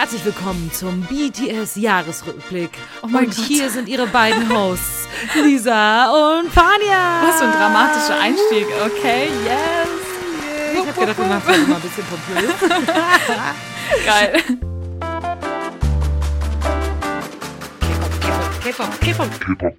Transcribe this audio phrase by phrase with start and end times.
[0.00, 2.70] herzlich willkommen zum BTS Jahresrückblick.
[3.02, 3.44] Oh mein und Gott.
[3.44, 7.20] hier sind ihre beiden Hosts, Lisa und Fania.
[7.22, 8.66] Was für ein dramatischer Einstieg.
[8.86, 9.88] Okay, yes.
[10.72, 12.50] Ich hab gedacht, wir machen vielleicht mal ein bisschen pompös.
[14.06, 14.42] Geil.
[18.64, 19.76] K-Pop, K-Pop.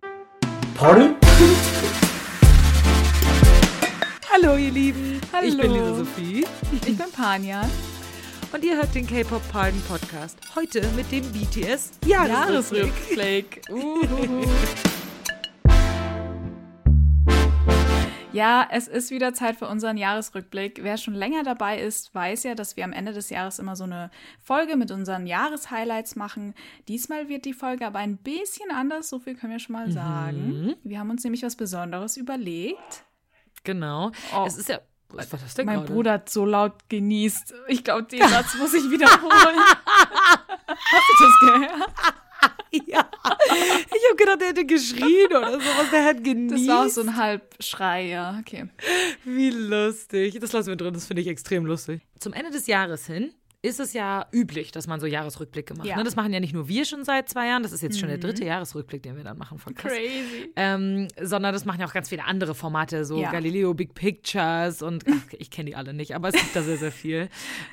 [0.76, 1.16] Pardon?
[4.32, 5.20] Hallo ihr Lieben.
[5.34, 5.48] Hallo.
[5.48, 6.46] Ich bin Lisa Sophie.
[6.72, 7.64] Ich bin Panja.
[8.54, 10.38] Und ihr hört den K-Pop Pardon Podcast.
[10.56, 13.62] Heute mit dem BTS Jahresrückblick.
[18.34, 20.84] Ja, es ist wieder Zeit für unseren Jahresrückblick.
[20.84, 23.86] Wer schon länger dabei ist, weiß ja, dass wir am Ende des Jahres immer so
[23.86, 24.12] eine
[24.42, 26.54] Folge mit unseren Jahreshighlights machen.
[26.90, 30.76] Diesmal wird die Folge aber ein bisschen anders, so viel können wir schon mal sagen.
[30.84, 33.06] Wir haben uns nämlich was Besonderes überlegt.
[33.64, 34.12] Genau.
[34.36, 34.44] Oh.
[34.46, 34.80] Es ist ja.
[35.18, 35.94] Was war das denn Mein gerade?
[35.94, 37.54] Bruder hat so laut genießt.
[37.68, 39.60] Ich glaube, den Satz muss ich wiederholen.
[40.68, 41.92] Hast du das gehört?
[42.88, 43.06] Ja.
[43.52, 45.92] Ich habe gedacht, er hätte geschrien oder sowas.
[45.92, 46.70] Der hat genießt.
[46.70, 48.38] Das war auch so ein Halbschrei, ja.
[48.40, 48.70] Okay.
[49.26, 50.40] Wie lustig.
[50.40, 52.02] Das lassen wir drin, das finde ich extrem lustig.
[52.20, 55.86] Zum Ende des Jahres hin ist es ja üblich, dass man so Jahresrückblicke macht.
[55.88, 55.96] Ja.
[55.96, 56.04] Ne?
[56.04, 58.18] Das machen ja nicht nur wir schon seit zwei Jahren, das ist jetzt schon der
[58.18, 59.92] dritte Jahresrückblick, den wir dann machen von krass.
[59.92, 60.52] Crazy.
[60.56, 63.32] Ähm, sondern das machen ja auch ganz viele andere Formate, so Ja.
[63.32, 66.78] Galileo Big Pictures und ach, ich kenne die alle nicht, aber es gibt da sehr,
[66.78, 67.30] sehr viel.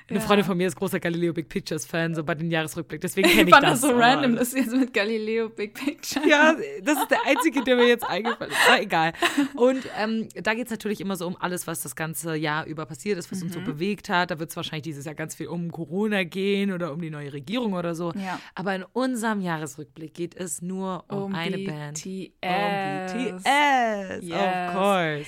[0.09, 0.25] Eine Ja.
[0.27, 3.35] Freundin von mir ist großer Galileo Big Pictures Fan, so bei den Jahresrückblick, deswegen Ich
[3.37, 3.81] kenne ich fand das.
[3.81, 6.29] das so Oh, random, dass jetzt mit Galileo Big Picture.
[6.29, 8.59] ja, das ist der einzige, der mir jetzt eingefallen ist.
[8.69, 9.13] Aber egal.
[9.55, 12.85] Und ähm, da geht es natürlich immer so um alles, was das ganze Jahr über
[12.85, 13.61] passiert ist, was uns Mhm.
[13.61, 14.31] so bewegt hat.
[14.31, 17.33] Da wird es wahrscheinlich dieses Jahr ganz viel um Corona gehen oder um die neue
[17.33, 18.13] Regierung oder so.
[18.13, 18.41] Ja.
[18.55, 21.67] Aber in unserem Jahresrückblick geht es nur um, Um eine BTS.
[21.73, 22.07] Band.
[22.07, 24.35] Um BTS, Yes.
[24.35, 25.27] of course.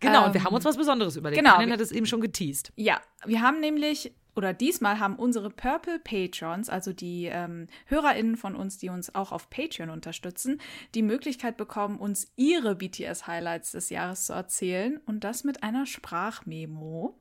[0.00, 1.42] Genau, und wir Ähm, haben uns was Besonderes überlegt.
[1.42, 1.56] genau.
[1.56, 2.72] Kanin hat es eben schon geteased.
[2.76, 8.56] Ja, wir haben nämlich, oder diesmal haben unsere Purple Patrons, also die ähm, HörerInnen von
[8.56, 10.58] uns, die uns auch auf Patreon unterstützen,
[10.94, 17.18] die Möglichkeit bekommen, uns ihre BTS-Highlights des Jahres zu erzählen und das mit einer Sprachmemo.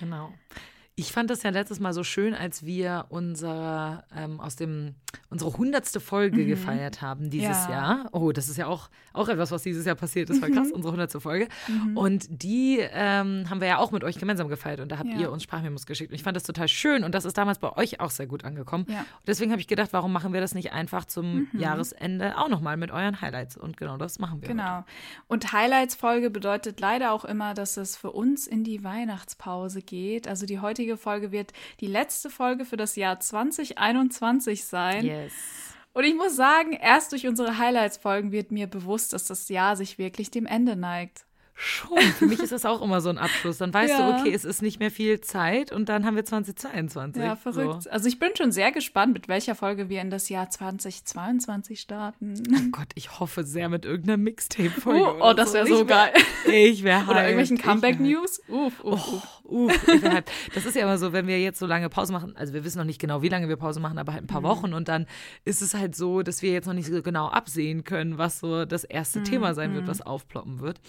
[0.00, 0.32] Genau.
[0.98, 4.94] Ich fand das ja letztes Mal so schön, als wir unser, ähm, aus dem,
[5.28, 7.70] unsere hundertste Folge gefeiert haben dieses Mhm.
[7.70, 7.76] Ja.
[7.98, 8.08] Jahr.
[8.12, 10.40] Oh, das ist ja auch, auch etwas, was dieses Jahr passiert ist.
[10.40, 10.54] War Mhm.
[10.54, 11.48] krass, unsere hundertste Folge.
[11.94, 15.18] Und die ähm, haben wir ja auch mit euch gemeinsam gefeiert und da habt Ja.
[15.18, 16.12] ihr uns Sprachmemos geschickt.
[16.12, 18.46] Und ich fand das total schön und das ist damals bei euch auch sehr gut
[18.46, 18.86] angekommen.
[18.88, 19.00] Ja.
[19.00, 22.78] Und deswegen habe ich gedacht, warum machen wir das nicht einfach zum Jahresende auch nochmal
[22.78, 23.58] mit euren Highlights?
[23.58, 24.48] Und genau das machen wir.
[24.48, 24.56] Heute.
[24.56, 24.84] Genau.
[25.28, 30.26] Und Highlights-Folge bedeutet leider auch immer, dass es für uns in die Weihnachtspause geht.
[30.26, 35.04] Also die heutige Folge wird die letzte Folge für das Jahr 2021 sein.
[35.04, 35.32] Yes.
[35.92, 39.98] Und ich muss sagen, erst durch unsere Highlights-Folgen wird mir bewusst, dass das Jahr sich
[39.98, 41.25] wirklich dem Ende neigt.
[41.58, 41.98] Schon.
[41.98, 43.56] Für mich ist das auch immer so ein Abschluss.
[43.58, 44.12] Dann weißt Ja.
[44.12, 47.22] du, okay, es ist nicht mehr viel Zeit und dann haben wir 2022.
[47.22, 47.84] Ja, verrückt.
[47.84, 47.90] So.
[47.90, 52.34] Also ich bin schon sehr gespannt, mit welcher Folge wir in das Jahr 2022 starten.
[52.54, 55.00] Oh Gott, ich hoffe sehr mit irgendeiner Mixtape-Folge.
[55.00, 56.12] Oh, oder oh, das wäre so wär- geil.
[56.52, 58.42] Ich wäre Oder irgendwelchen Comeback-News.
[58.48, 59.22] Uff, uff, uff.
[59.48, 60.30] Uh, ich wär hyped.
[60.56, 62.78] das ist ja immer so, wenn wir jetzt so lange Pause machen, also wir wissen
[62.78, 64.46] noch nicht genau, wie lange wir Pause machen, aber halt ein paar Mhm.
[64.46, 65.06] Wochen und dann
[65.44, 68.64] ist es halt so, dass wir jetzt noch nicht so genau absehen können, was so
[68.64, 70.80] das Mhm, erste Thema sein wird, was aufploppen wird.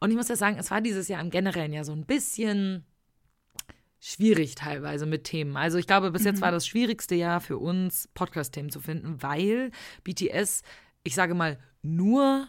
[0.00, 2.84] Und ich muss ja sagen, es war dieses Jahr im Generellen ja so ein bisschen
[4.00, 5.56] schwierig teilweise mit Themen.
[5.56, 6.28] Also ich glaube, bis Mhm.
[6.28, 9.70] jetzt war das schwierigste Jahr für uns, Podcast-Themen zu finden, weil
[10.04, 10.62] BTS,
[11.02, 12.48] ich sage mal, nur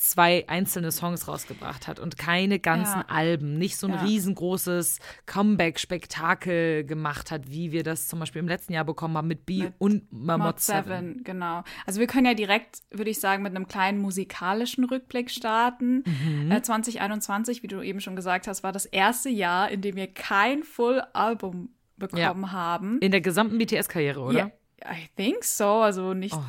[0.00, 3.04] zwei einzelne Songs rausgebracht hat und keine ganzen Ja.
[3.08, 4.02] Alben, nicht so ein Ja.
[4.02, 9.44] riesengroßes Comeback-Spektakel gemacht hat, wie wir das zum Beispiel im letzten Jahr bekommen haben mit
[9.44, 10.84] B Mit und Mamot Mod 7.
[11.14, 11.62] 7, genau.
[11.86, 16.04] Also wir können ja direkt, würde ich sagen, mit einem kleinen musikalischen Rückblick starten.
[16.06, 16.50] Mhm.
[16.52, 20.06] Äh, 2021, wie du eben schon gesagt hast, war das erste Jahr, in dem wir
[20.06, 22.98] kein Full-Album bekommen haben.
[23.00, 24.38] In der gesamten BTS-Karriere, oder?
[24.38, 24.50] Ja,
[24.92, 25.66] I think so.
[25.66, 26.42] Also nicht, Oh.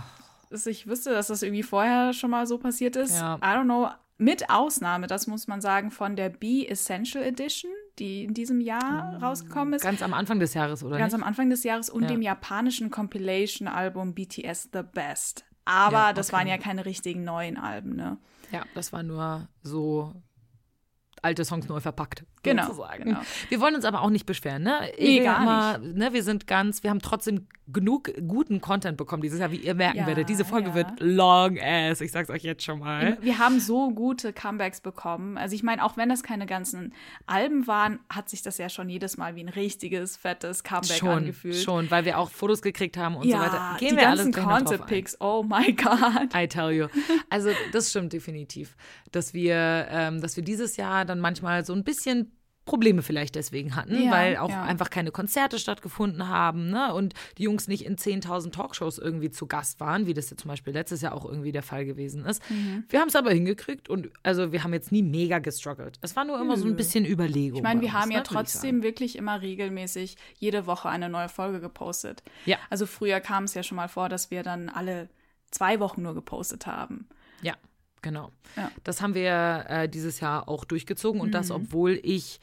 [0.50, 3.16] Dass ich wüsste, dass das irgendwie vorher schon mal so passiert ist.
[3.20, 3.36] Ja.
[3.38, 3.90] I don't know.
[4.22, 9.18] Mit Ausnahme, das muss man sagen, von der B Essential Edition, die in diesem Jahr
[9.24, 9.82] rausgekommen ist.
[9.82, 11.22] Ganz am Anfang des Jahres, oder Ganz nicht?
[11.22, 12.10] am Anfang des Jahres und Ja.
[12.10, 15.46] dem japanischen Compilation-Album BTS The Best.
[15.64, 16.38] Aber Ja, das okay.
[16.38, 18.18] waren ja keine richtigen neuen Alben, ne?
[18.52, 20.14] Ja, das war nur so
[21.22, 22.26] alte Songs neu verpackt.
[22.44, 23.04] Genau, sozusagen.
[23.04, 23.20] genau.
[23.50, 24.80] Wir wollen uns aber auch nicht beschweren, ne?
[24.98, 29.40] Nee, gar immer, Ne, wir sind ganz, wir haben trotzdem genug guten Content bekommen dieses
[29.40, 30.28] Jahr, wie ihr merken Ja, werdet.
[30.30, 30.76] Diese Folge ja.
[30.76, 33.18] wird long ass, ich sag's euch jetzt schon mal.
[33.22, 35.38] Wir haben so gute Comebacks bekommen.
[35.38, 36.94] Also ich meine, auch wenn das keine ganzen
[37.28, 41.10] Alben waren, hat sich das ja schon jedes Mal wie ein richtiges, fettes Comeback Schon,
[41.10, 41.58] angefühlt.
[41.58, 43.54] schon, weil wir auch Fotos gekriegt haben und so weiter.
[43.54, 44.86] ja, Gehen die wir ganzen alles ein.
[44.88, 46.34] Pics, oh my God.
[46.36, 46.88] I tell you.
[47.30, 48.76] Also das stimmt definitiv,
[49.12, 52.32] dass wir, ähm, dass wir dieses Jahr dann manchmal so ein bisschen
[52.70, 54.62] Probleme vielleicht deswegen hatten, Ja, weil auch ja.
[54.62, 56.94] einfach keine Konzerte stattgefunden haben ne?
[56.94, 60.50] und die Jungs nicht in 10.000 Talkshows irgendwie zu Gast waren, wie das ja zum
[60.50, 62.48] Beispiel letztes Jahr auch irgendwie der Fall gewesen ist.
[62.52, 62.84] Mhm.
[62.88, 65.98] Wir haben es aber hingekriegt und also wir haben jetzt nie mega gestruggelt.
[66.02, 67.58] Es war nur immer so ein bisschen Überlegung.
[67.58, 71.10] Ich meine, wir uns, haben ja ne, ich trotzdem wirklich immer regelmäßig jede Woche eine
[71.10, 72.22] neue Folge gepostet.
[72.46, 72.58] Ja.
[72.70, 75.10] Also früher kam es ja schon mal vor, dass wir dann alle
[75.50, 77.08] zwei Wochen nur gepostet haben.
[77.42, 77.56] Ja,
[78.02, 78.32] genau.
[78.56, 78.72] Ja.
[78.84, 81.34] Das haben wir äh, dieses Jahr auch durchgezogen und Mhm.
[81.34, 82.40] das, obwohl ich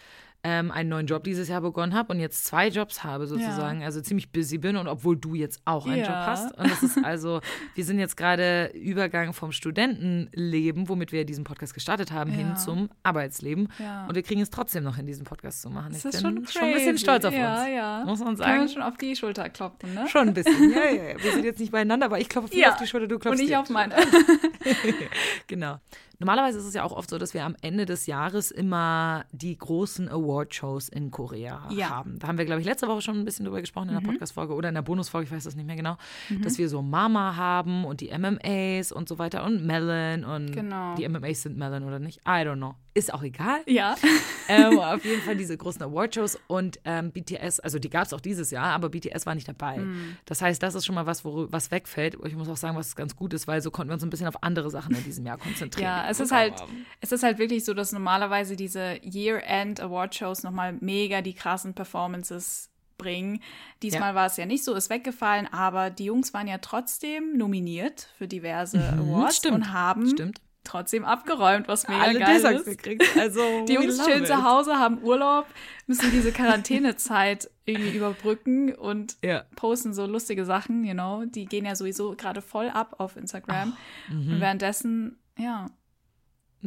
[0.49, 4.00] ähm, einen neuen Job dieses Jahr begonnen habe und jetzt zwei Jobs habe sozusagen, also
[4.00, 6.05] ziemlich busy bin und obwohl du jetzt auch einen Ja.
[6.05, 6.56] Job hast.
[6.56, 7.41] Und das ist also,
[7.75, 12.37] wir sind jetzt gerade Übergang vom Studentenleben, womit wir diesen Podcast gestartet haben, Ja.
[12.37, 13.73] hin zum Arbeitsleben.
[13.81, 14.06] Ja.
[14.06, 15.88] Und wir kriegen es trotzdem noch in diesen Podcast zu machen.
[15.93, 17.69] Das ich ist bin schon, schon ein bisschen stolz auf ja, uns.
[17.75, 18.61] Ja, Muss man sagen.
[18.61, 20.06] wir schon auf die Schulter klopfen, ne?
[20.09, 20.70] Schon ein bisschen.
[20.70, 21.23] Ja, ja, ja.
[21.25, 22.70] Wir sind jetzt nicht beieinander, aber ich klopfe viel Ja.
[22.70, 23.97] auf die Schulter, du klopfst Und ich auf meine.
[25.47, 25.81] Genau.
[26.19, 29.57] Normalerweise ist es ja auch oft so, dass wir am Ende des Jahres immer die
[29.57, 31.87] großen Award-Shows in Korea Ja.
[31.87, 31.91] Mhm.
[31.91, 32.19] haben.
[32.19, 34.55] Da haben wir, glaube ich, letzte Woche schon ein bisschen drüber gesprochen in der Podcast-Folge
[34.55, 35.97] oder in der Bonusfolge, ich weiß das nicht mehr genau,
[36.43, 40.95] dass wir so Mama haben und die MMAs und so weiter und Melon und Genau.
[40.95, 42.19] die MMAs sind Melon oder nicht.
[42.27, 42.75] I don't know.
[42.95, 43.59] Ist auch egal.
[43.67, 43.95] Ja.
[44.49, 48.23] ähm, auf jeden Fall diese großen Awardshows und ähm, BTS, also die gab es auch
[48.23, 49.77] dieses Jahr, aber BTS war nicht dabei.
[49.79, 50.17] Mhm.
[50.25, 52.17] Das heißt, das ist schon mal was, wo, was wegfällt.
[52.25, 54.29] Ich muss auch sagen, was ganz gut ist, weil so konnten wir uns ein bisschen
[54.29, 55.85] auf andere Sachen in diesem Jahr konzentrieren.
[55.91, 56.55] Ja, es ist halt,
[57.00, 62.70] es ist halt wirklich so, dass normalerweise diese Year-End Award-Shows nochmal mega die krassen Performances
[62.99, 63.43] bringen.
[63.82, 64.14] Diesmal Ja.
[64.14, 68.26] war es ja nicht so, ist weggefallen, aber die Jungs waren ja trotzdem nominiert für
[68.26, 69.55] diverse Awards Mhm, stimmt.
[69.55, 70.41] und haben Stimmt.
[70.64, 72.64] trotzdem abgeräumt, was mega Alle geil Desags ist.
[72.82, 73.05] gekriegt.
[73.19, 74.29] Also, Die Jungs chillen it.
[74.29, 75.47] zu Hause, haben Urlaub,
[75.87, 79.44] müssen diese Quarantänezeit irgendwie überbrücken und Ja.
[79.56, 81.25] posten so lustige Sachen, you know.
[81.26, 83.76] Die gehen ja sowieso gerade voll ab auf Instagram.
[84.09, 84.32] Mhm.
[84.32, 85.67] Und währenddessen, ja,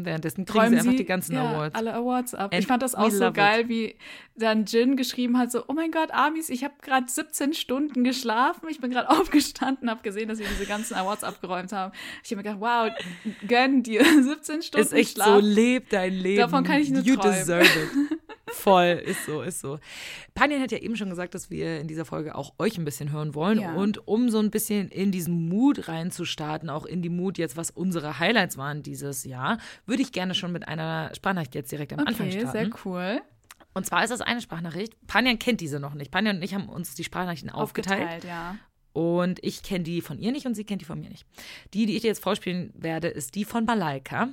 [0.05, 1.75] Währenddessen kriegen räumen sie einfach die ganzen ja, Awards.
[1.75, 2.53] alle Awards ab.
[2.53, 3.35] And ich fand das auch so love it.
[3.35, 3.95] geil, wie
[4.35, 8.67] dann Jin geschrieben hat, so, oh mein Gott, Amis, ich habe gerade 17 Stunden geschlafen,
[8.69, 11.93] ich bin gerade aufgestanden, habe gesehen, dass wir diese ganzen Awards abgeräumt haben.
[12.23, 12.91] Ich habe mir gedacht, wow,
[13.47, 15.27] gönn dir 17 Stunden ist echt Schlaf.
[15.27, 16.39] so, leb dein Leben.
[16.39, 17.37] Davon kann ich nur You träumen.
[17.37, 18.18] deserve it.
[18.53, 19.79] Voll, ist so, ist so.
[20.33, 23.11] Panjan hat ja eben schon gesagt, dass wir in dieser Folge auch euch ein bisschen
[23.11, 23.59] hören wollen.
[23.59, 23.73] Ja.
[23.73, 27.71] Und um so ein bisschen in diesen Mut reinzustarten, auch in die Mut jetzt, was
[27.71, 31.99] unsere Highlights waren dieses Jahr, würde ich gerne schon mit einer Sprachnachricht jetzt direkt am
[31.99, 32.57] Anfang Okay, starten.
[32.57, 33.21] sehr cool.
[33.73, 34.93] Und zwar ist das eine Sprachnachricht.
[35.07, 36.11] Panjan kennt diese noch nicht.
[36.11, 38.23] Panjan und ich haben uns die Sprachnachrichten aufgeteilt.
[38.23, 38.57] ja.
[38.91, 41.23] Und ich kenne die von ihr nicht und sie kennt die von mir nicht.
[41.75, 44.29] Die, die ich dir jetzt vorspielen werde, ist die von Malaika.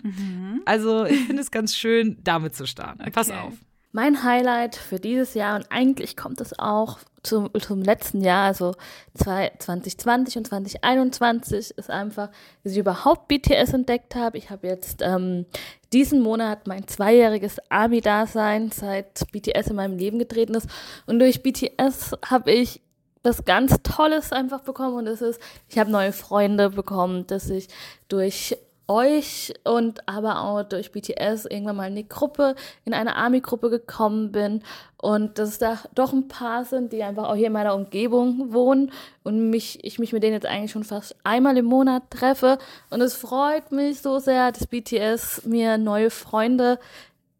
[0.65, 3.05] Also ich finde es ganz schön, damit zu starten.
[3.13, 3.35] Pass Mhm.
[3.35, 3.43] Okay.
[3.49, 3.55] auf.
[3.93, 8.75] Mein Highlight für dieses Jahr und eigentlich kommt es auch zum, zum letzten Jahr, also
[9.15, 12.31] zwei- 2020 und 2021, ist einfach,
[12.63, 14.39] dass ich überhaupt BTS entdeckt habe.
[14.39, 15.47] Ich habe jetzt ähm,
[15.93, 20.69] diesen Monat mein zweijähriges Army-Dasein, seit BTS in meinem Leben getreten ist.
[21.07, 22.81] Und durch BTS habe ich
[23.23, 27.69] was ganz Tolles einfach bekommen und das ist, ich habe neue Freunde bekommen, dass ich
[28.09, 28.57] durch
[28.89, 32.55] euch und aber auch durch BTS irgendwann mal in die Gruppe,
[32.85, 34.63] in eine Army-Gruppe gekommen bin
[34.99, 38.53] und dass es da doch ein paar sind, die einfach auch hier in meiner Umgebung
[38.53, 38.93] wohnen
[39.25, 42.59] und mich, ich mich mit denen jetzt eigentlich schon fast einmal im Monat treffe
[42.91, 46.79] und es freut mich so sehr, dass BTS mir neue Freunde,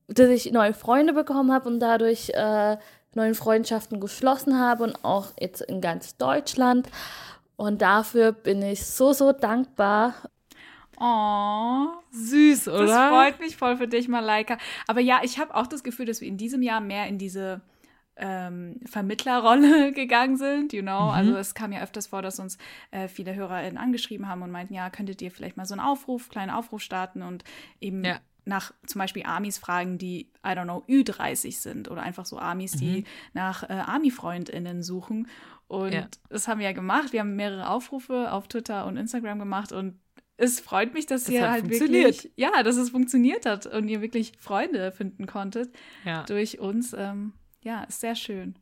[0.09, 2.77] dass ich neue Freunde bekommen habe und dadurch äh,
[3.17, 6.89] neuen Freundschaften geschlossen habe und auch jetzt in ganz Deutschland.
[7.57, 10.15] Und dafür bin ich so, so dankbar.
[10.99, 12.87] Oh, Süß, oder?
[12.87, 14.59] das freut mich voll für dich, Malaika.
[14.87, 17.61] Aber ja, ich habe auch das Gefühl, dass wir in diesem Jahr mehr in diese
[18.17, 21.11] ähm, Vermittlerrolle gegangen sind, you know.
[21.11, 22.57] Also es kam ja öfters vor, dass uns
[22.91, 26.29] äh, viele HörerInnen angeschrieben haben und meinten, ja, könntet ihr vielleicht mal so einen Aufruf,
[26.31, 27.45] kleinen Aufruf starten und
[27.81, 28.19] eben Ja.
[28.47, 32.73] nach zum Beispiel Amis fragen, die, I don't know, Ü30 sind oder einfach so Amis,
[32.73, 35.29] die nach äh, Ami-FreundInnen suchen.
[35.69, 36.07] Und Ja.
[36.31, 37.13] das haben wir ja gemacht.
[37.13, 40.01] Wir haben mehrere Aufrufe auf Twitter und Instagram gemacht und
[40.37, 42.15] es freut mich, dass Es ihr halt funktioniert.
[42.17, 45.71] wirklich, ja, dass es funktioniert hat und ihr wirklich Freunde finden konntet
[46.05, 46.25] Ja.
[46.25, 46.95] durch uns.
[46.97, 48.55] Ähm, ja, ist sehr schön.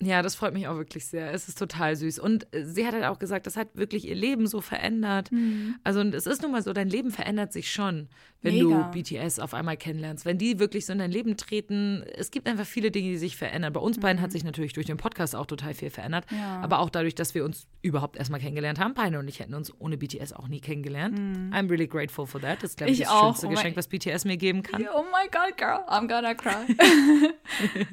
[0.00, 1.32] Ja, das freut mich auch wirklich sehr.
[1.32, 2.20] Es ist total süß.
[2.20, 5.32] Und äh, sie hat halt auch gesagt, das hat wirklich ihr Leben so verändert.
[5.32, 5.74] Mhm.
[5.82, 8.08] Also, und es ist nun mal so, dein Leben verändert sich schon,
[8.40, 8.90] wenn Mega.
[8.92, 10.24] du BTS auf einmal kennenlernst.
[10.24, 13.36] Wenn die wirklich so in dein Leben treten, es gibt einfach viele Dinge, die sich
[13.36, 13.72] verändern.
[13.72, 16.30] Bei uns beiden hat sich natürlich durch den Podcast auch total viel verändert.
[16.30, 16.38] Mhm.
[16.38, 16.60] Ja.
[16.60, 18.94] Aber auch dadurch, dass wir uns überhaupt erstmal kennengelernt haben.
[18.94, 21.18] Beide und ich hätten uns ohne BTS auch nie kennengelernt.
[21.18, 22.62] I'm really grateful for that.
[22.62, 23.02] Das ist, glaube ich, Mhm.
[23.02, 23.24] Ich das auch.
[23.26, 24.86] schönste Oh Geschenk, was BTS mir geben kann.
[24.94, 26.76] Oh my God, girl, I'm gonna cry.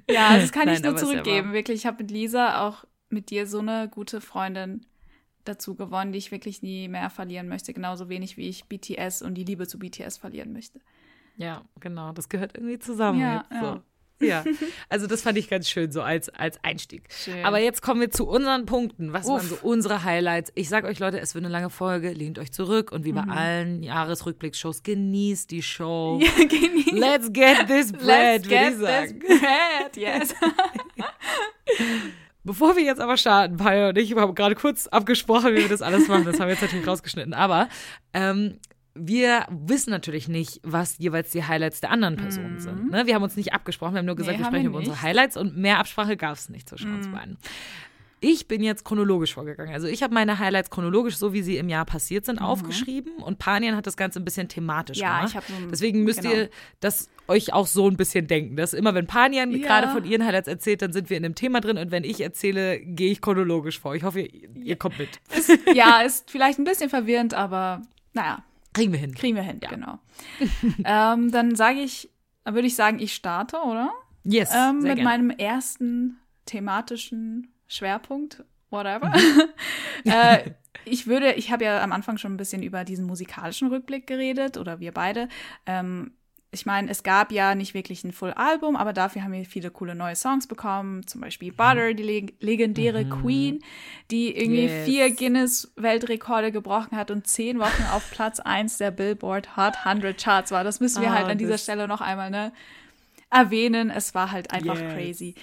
[0.10, 1.54] ja, das kann Nein, ich nur zurückgeben.
[1.54, 4.86] wirklich, ich habe mit Lisa auch mit dir so eine gute Freundin
[5.46, 7.74] dazu gewonnen, die ich wirklich nie mehr verlieren möchte.
[7.74, 10.80] Genauso wenig wie ich BTS und die Liebe zu BTS verlieren möchte.
[11.38, 12.12] Ja, genau.
[12.12, 13.66] Das gehört irgendwie zusammen Ja, jetzt so.
[13.66, 13.84] ja.
[14.22, 14.46] Ja,
[14.88, 17.10] also das fand ich ganz schön so als, als Einstieg.
[17.12, 17.44] Schön.
[17.44, 19.12] Aber jetzt kommen wir zu unseren Punkten.
[19.12, 19.60] Was waren Uff.
[19.62, 20.54] so unsere Highlights?
[20.56, 22.12] Ich sag euch, Leute, es wird eine lange Folge.
[22.14, 23.16] Lehnt euch zurück und wie Mhm.
[23.16, 26.18] bei allen Jahresrückblicksshows, genießt die Show.
[26.38, 30.34] Genieß- Let's get this bread, Let's get this bread, yes.
[32.46, 35.82] Bevor wir jetzt aber starten, Paya und ich haben gerade kurz abgesprochen, wie wir das
[35.82, 36.24] alles machen.
[36.26, 37.34] Das haben wir jetzt natürlich rausgeschnitten.
[37.34, 37.68] Aber
[38.14, 38.60] ähm,
[38.94, 42.92] wir wissen natürlich nicht, was jeweils die Highlights der anderen Personen sind.
[42.92, 43.08] Ne?
[43.08, 44.44] Wir haben uns nicht abgesprochen, wir haben nur gesagt, Mhm.
[44.44, 45.02] Nee, wir sprechen wir über unsere.
[45.02, 46.98] Highlights und mehr Absprache gab es nicht zwischen Mhm.
[46.98, 47.38] uns beiden.
[48.22, 49.74] Ich bin jetzt chronologisch vorgegangen.
[49.74, 53.38] Also ich habe meine Highlights chronologisch, so wie sie im Jahr passiert sind, aufgeschrieben und
[53.40, 55.04] Panian hat das Ganze ein bisschen thematisch Mhm.
[55.04, 55.30] Ja, gemacht.
[55.32, 56.34] ich hab so ein- Deswegen müsst genau.
[56.34, 59.58] ihr das euch auch so ein bisschen denken, dass immer wenn Panian Ja.
[59.68, 62.22] gerade von ihren Highlights erzählt, dann sind wir in einem Thema drin und wenn ich
[62.22, 63.96] erzähle, gehe ich chronologisch vor.
[63.96, 65.10] Ich hoffe, ihr, ihr kommt mit.
[65.74, 67.82] ja, ist vielleicht ein bisschen verwirrend, aber
[68.14, 68.44] naja,
[68.74, 69.14] Kriegen wir hin.
[69.14, 69.70] kriegen wir hin, Ja.
[69.70, 70.00] genau.
[70.86, 72.10] ähm, dann sage ich,
[72.46, 73.92] würde ich sagen, ich starte, oder?
[74.24, 75.04] Yes, Ähm, mit gerne.
[75.04, 79.10] meinem ersten thematischen Schwerpunkt, whatever.
[79.10, 79.42] Mhm.
[80.12, 80.52] äh,
[80.86, 84.58] ich würde, ich habe ja am Anfang schon ein bisschen über diesen musikalischen Rückblick geredet,
[84.58, 85.30] oder wir beide.
[85.66, 86.12] Ähm,
[86.52, 89.94] ich meine, es gab ja nicht wirklich ein Full-Album, aber dafür haben wir viele coole
[89.94, 91.06] neue Songs bekommen.
[91.06, 93.62] Zum Beispiel Butter, die leg legendäre Queen,
[94.10, 94.70] die irgendwie Mhm.
[94.70, 94.86] Yes.
[94.86, 100.52] vier Guinness-Weltrekorde gebrochen hat und zehn Wochen auf Platz 1 der Billboard Hot 100 Charts
[100.52, 100.64] war.
[100.64, 102.54] Das müssen wir Ah, halt an dieser Stelle noch einmal ne,
[103.30, 103.90] erwähnen.
[103.90, 104.94] Es war halt einfach Yes.
[104.94, 105.36] crazy.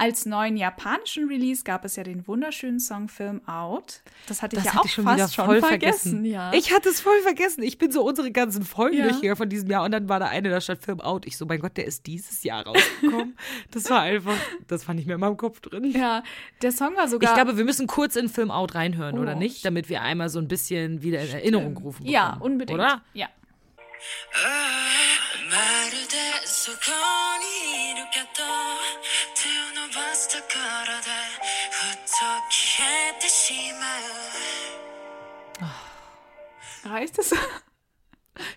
[0.00, 4.02] Als neuen japanischen Release gab es ja den wunderschönen Song Film Out.
[4.28, 6.10] Das hatte ich Das ja hatte auch ich schon fast wieder schon voll vergessen.
[6.10, 6.24] vergessen.
[6.26, 6.52] Ja.
[6.52, 7.62] Ich hatte es voll vergessen.
[7.62, 9.04] Ich bin so unsere ganzen Folgen Ja.
[9.04, 11.24] durchgegangen von diesem Jahr und dann war da eine, da stand Film Out.
[11.26, 13.38] Ich so, mein Gott, der ist dieses Jahr rausgekommen.
[13.70, 14.36] das war einfach,
[14.68, 15.90] das fand ich mir in meinem Kopf drin.
[15.92, 16.22] ja,
[16.60, 17.30] der Song war sogar.
[17.30, 19.64] Ich glaube, wir müssen kurz in Film Out reinhören, oder Oh, nicht?
[19.64, 22.12] Damit wir einmal so ein bisschen wieder in Erinnerung rufen bekommen.
[22.12, 22.78] ja, unbedingt.
[22.78, 23.00] Oder?
[23.14, 23.28] Ja.
[25.48, 25.56] ま
[25.90, 26.76] るでそこ
[27.40, 28.26] にいるけど
[29.34, 29.59] 手を
[35.61, 36.89] Oh.
[36.89, 37.33] Reicht es?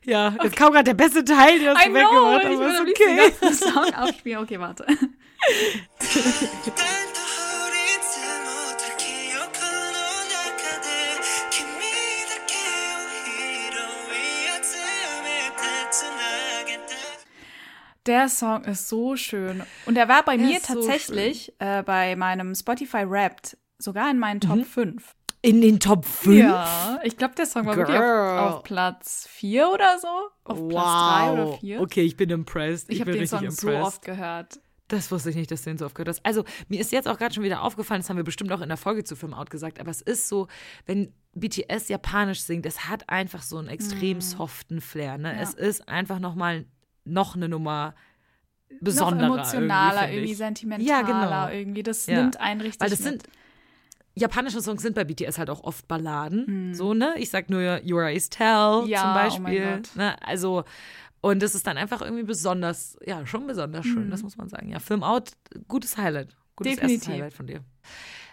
[0.04, 0.44] Ja, okay.
[0.44, 3.52] jetzt kam gerade der beste Teil, der hast du weggehört, aber ist okay.
[3.52, 4.42] Song aufspielen.
[4.42, 4.86] Okay, warte.
[18.06, 19.62] Der Song ist so schön.
[19.86, 24.18] Und er war bei der mir tatsächlich so äh, bei meinem Spotify Wrapped sogar in
[24.18, 25.14] meinen Top 5.
[25.42, 26.38] In den Top 5?
[26.38, 28.38] Ja, ich glaube, der Song war wirklich Girl.
[28.38, 30.08] auf, auf Platz 4 oder so.
[30.44, 30.84] Auf Platz
[31.26, 31.80] 3 oder 4.
[31.82, 32.88] Okay, ich bin impressed.
[32.88, 33.86] Ich, Ich habe den Song so impressed.
[33.86, 34.60] oft gehört.
[34.88, 36.24] Das wusste ich nicht, dass du den so oft gehört hast.
[36.24, 38.68] Also, mir ist jetzt auch gerade schon wieder aufgefallen, das haben wir bestimmt auch in
[38.68, 40.46] der Folge zu Film Out gesagt, aber es ist so,
[40.86, 45.18] wenn BTS japanisch singt, es hat einfach so einen extrem soften Flair.
[45.18, 45.30] Ne?
[45.32, 45.36] Mhm.
[45.36, 45.42] Ja.
[45.42, 46.64] Es ist einfach nochmal
[47.04, 47.94] noch eine Nummer
[48.80, 49.28] besonderer.
[49.28, 51.48] Noch emotionaler, irgendwie, irgendwie, sentimentaler, Ja, genau.
[51.58, 51.82] irgendwie.
[51.82, 52.20] Das Ja.
[52.20, 53.08] nimmt einen richtig Weil das mit.
[53.08, 53.22] sind,
[54.14, 56.72] japanische Songs sind bei BTS halt auch oft Balladen.
[56.74, 57.14] So, ne?
[57.18, 58.88] Ich sag nur Your Eyes Tell Mhm.
[58.88, 59.74] Ja, zum oh Beispiel.
[59.76, 59.96] Gott.
[59.96, 60.22] ne?
[60.22, 60.64] Also,
[61.20, 64.68] und das ist dann einfach irgendwie besonders, ja, schon besonders schön, das muss man sagen.
[64.70, 65.30] Ja, Film Out,
[65.68, 66.36] gutes Highlight.
[66.56, 66.86] Gutes erstes Mhm.
[67.00, 67.08] Definitiv.
[67.14, 67.60] Highlight von dir.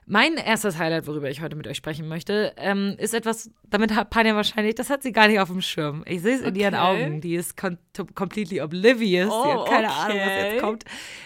[0.07, 4.09] Mein erstes Highlight, worüber ich heute mit euch sprechen möchte, ähm, ist etwas, damit hat
[4.09, 6.03] Panja wahrscheinlich, das hat sie gar nicht auf dem Schirm.
[6.07, 7.03] Ich sehe es in ihren Okay.
[7.05, 7.21] Augen.
[7.21, 7.55] Die ist
[8.15, 9.31] completely oblivious.
[9.31, 10.51] Oh, hat keine Ahnung, was okay.
[10.53, 10.83] jetzt kommt.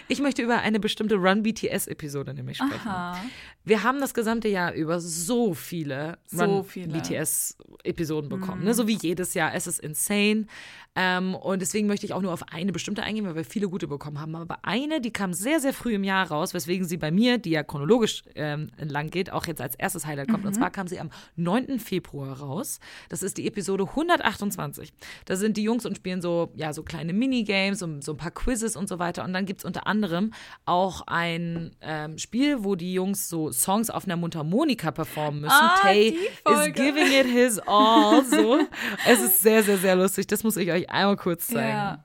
[0.08, 2.86] Ich möchte über eine bestimmte Run BTS-Episode nämlich sprechen.
[2.86, 3.18] Aha.
[3.66, 6.92] Wir haben das gesamte Jahr über so viele, So viele.
[6.92, 8.62] BTS-Episoden bekommen.
[8.62, 8.74] Ne?
[8.74, 9.54] So wie jedes Jahr.
[9.54, 10.46] Es ist insane.
[10.94, 13.88] Ähm, und deswegen möchte ich auch nur auf eine bestimmte eingehen, weil wir viele gute
[13.88, 14.36] bekommen haben.
[14.36, 17.50] Aber eine, die kam sehr, sehr früh im Jahr raus, weswegen sie bei mir, die
[17.50, 20.46] ja chronologisch ähm, entlang geht, auch jetzt als erstes Highlight kommt.
[20.46, 21.80] Und zwar kam sie am 9.
[21.80, 22.78] Februar raus.
[23.08, 24.92] Das ist die Episode 128.
[25.24, 28.30] Da sind die Jungs und spielen so, ja, so kleine Minigames und so ein paar
[28.30, 29.24] Quizzes und so weiter.
[29.24, 30.32] Und dann gibt es unter anderem
[30.66, 35.52] auch ein ähm, Spiel, wo die Jungs so Songs auf einer Mundharmonika performen müssen.
[35.52, 38.24] Ah, Tay is giving it his all.
[38.24, 38.60] So.
[39.06, 40.26] es ist sehr, sehr, sehr lustig.
[40.26, 41.68] Das muss ich euch einmal kurz zeigen.
[41.68, 42.04] Ja.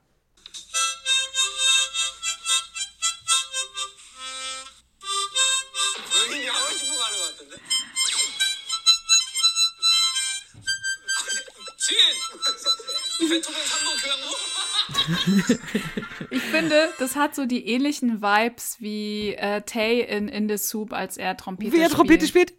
[16.30, 20.92] Ich finde, das hat so die ähnlichen Vibes wie äh, Tay in In the Soup,
[20.92, 21.92] als er Trompete Wie er spielt.
[21.96, 22.54] Trompete spielt?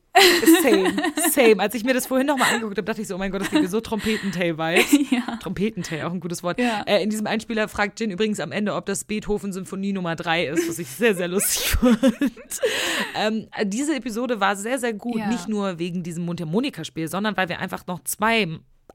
[0.61, 0.93] Same,
[1.31, 1.59] same.
[1.59, 3.49] Als ich mir das vorhin nochmal angeguckt habe, dachte ich so, oh mein Gott, das
[3.49, 5.09] gibt mir so Trompetentail-Vibes.
[5.11, 5.37] Ja.
[5.37, 6.59] Trompetentail, auch ein gutes Wort.
[6.59, 6.83] Ja.
[6.85, 10.67] Äh, in diesem Einspieler fragt Jin übrigens am Ende, ob das Beethoven-Symphonie Nummer 3 ist,
[10.69, 11.99] was ich sehr, sehr lustig fand.
[13.15, 15.27] ähm, diese Episode war sehr, sehr gut, Ja.
[15.27, 18.47] nicht nur wegen diesem Mundharmonikaspiel, sondern weil wir einfach noch zwei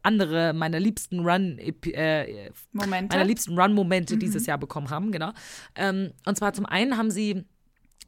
[0.09, 3.15] andere meiner liebsten Run, äh, Momente.
[3.15, 5.33] meiner liebsten Run-Momente dieses Jahr bekommen haben, genau.
[5.75, 7.45] Ähm, und zwar zum einen haben sie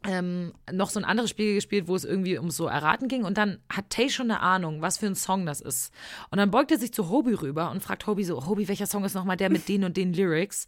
[0.07, 3.23] ähm, noch so ein anderes Spiel gespielt, wo es irgendwie um so Erraten ging.
[3.23, 5.93] Und dann hat Tay schon eine Ahnung, was für ein Song das ist.
[6.31, 9.03] Und dann beugt er sich zu Hobie rüber und fragt Hobie so: Hobie, welcher Song
[9.05, 10.65] ist nochmal der mit den und den Lyrics?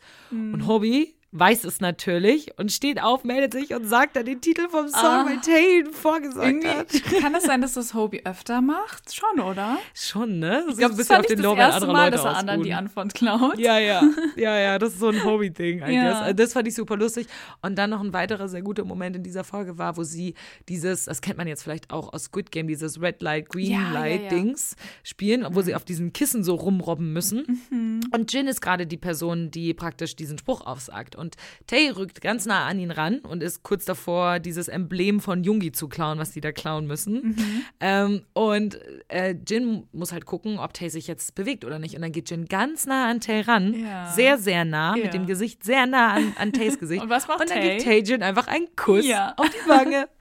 [0.54, 4.70] Und Hobie weiß es natürlich und steht auf, meldet sich und sagt dann den Titel
[4.70, 5.26] vom Song, Ah.
[5.28, 6.88] weil Tay ihn vorgesagt hat.
[7.22, 9.14] Kann das sein, dass das Hobie öfter macht?
[9.14, 9.78] Schon, oder?
[9.96, 10.64] Schon, ne?
[10.70, 12.74] Ich glaube, das fand ich das erste Mal, dass er anderen die.
[12.74, 13.58] Antwort klaut.
[13.58, 14.04] Ja, ja,
[14.36, 16.22] ja, ja, das ist so ein Hobby-Ding, I Ja.
[16.22, 17.28] Also das fand ich super lustig.
[17.62, 20.36] Und dann noch ein weiterer sehr guter Moment in dieser Folge war, wo sie
[20.70, 23.92] dieses, das kennt man jetzt vielleicht auch aus Squid Game, dieses Red Light, Green Ja,
[23.92, 24.30] Light ja.
[24.30, 27.64] Dings spielen, wo sie auf diesen Kissen so rumrobben müssen.
[27.72, 28.02] Mhm.
[28.12, 31.16] Und Jin ist gerade die Person, die praktisch diesen Spruch aufsagt.
[31.24, 31.36] Und
[31.68, 35.72] Tay rückt ganz nah an ihn ran und ist kurz davor, dieses Emblem von Jungi
[35.72, 37.14] zu klauen, was die da klauen müssen.
[37.36, 37.66] Mhm.
[37.80, 38.78] Ähm, und
[39.08, 41.96] äh, Jin muss halt gucken, ob Tay sich jetzt bewegt oder nicht.
[41.96, 43.74] Und dann geht Jin ganz nah an Tay ran.
[43.74, 44.12] Ja.
[44.12, 45.04] Sehr, sehr nah, Ja.
[45.06, 47.02] mit dem Gesicht sehr nah an, an Tays Gesicht.
[47.02, 47.70] Und was macht Und dann Tay?
[47.78, 49.34] gibt Tay Jin einfach einen Kuss Ja.
[49.38, 50.08] auf die Wange.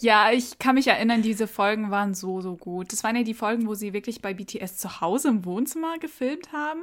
[0.00, 2.92] Ja, ich kann mich erinnern, diese Folgen waren so, so gut.
[2.92, 6.52] Das waren ja die Folgen, wo sie wirklich bei BTS zu Hause im Wohnzimmer gefilmt
[6.52, 6.82] haben.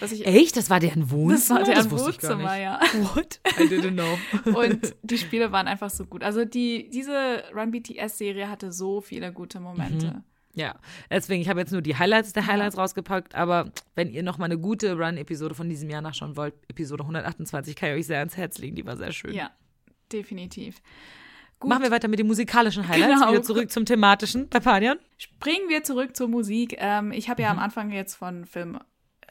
[0.00, 0.56] Echt?
[0.56, 1.60] Das war deren Wohnzimmer?
[1.60, 2.80] das war deren gar Wohnzimmer, ja.
[3.14, 3.40] What?
[3.58, 4.18] I didn't know.
[4.58, 6.24] Und die Spiele waren einfach so gut.
[6.24, 10.24] Also die, diese Run BTS-Serie hatte so viele gute Momente.
[10.54, 10.74] Ja,
[11.10, 14.46] deswegen, ich habe jetzt nur die Highlights der Highlights rausgepackt, aber wenn ihr noch mal
[14.46, 18.36] eine gute Run-Episode von diesem Jahr nachschauen wollt, Episode 128, kann ich euch sehr ans
[18.36, 19.32] Herz legen, die war sehr schön.
[19.32, 19.50] Ja,
[20.12, 20.82] definitiv.
[21.58, 23.32] Gut, Machen wir weiter mit den musikalischen Highlights, Genau.
[23.32, 24.98] wieder zurück zum thematischen bei Panian.
[25.16, 26.74] springen wir zurück zur Musik.
[26.78, 27.58] Ähm, ich habe ja Mhm.
[27.60, 28.78] am Anfang jetzt von Film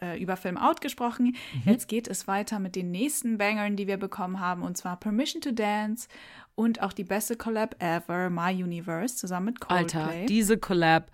[0.03, 1.36] äh, über Film Out gesprochen.
[1.53, 1.62] Mhm.
[1.72, 5.41] Jetzt geht es weiter mit den nächsten Bangern, die wir bekommen haben, und zwar Permission
[5.41, 6.08] to Dance
[6.55, 10.01] und auch die beste Collab ever, My Universe, zusammen mit Coldplay.
[10.01, 11.10] Alter, diese Collab.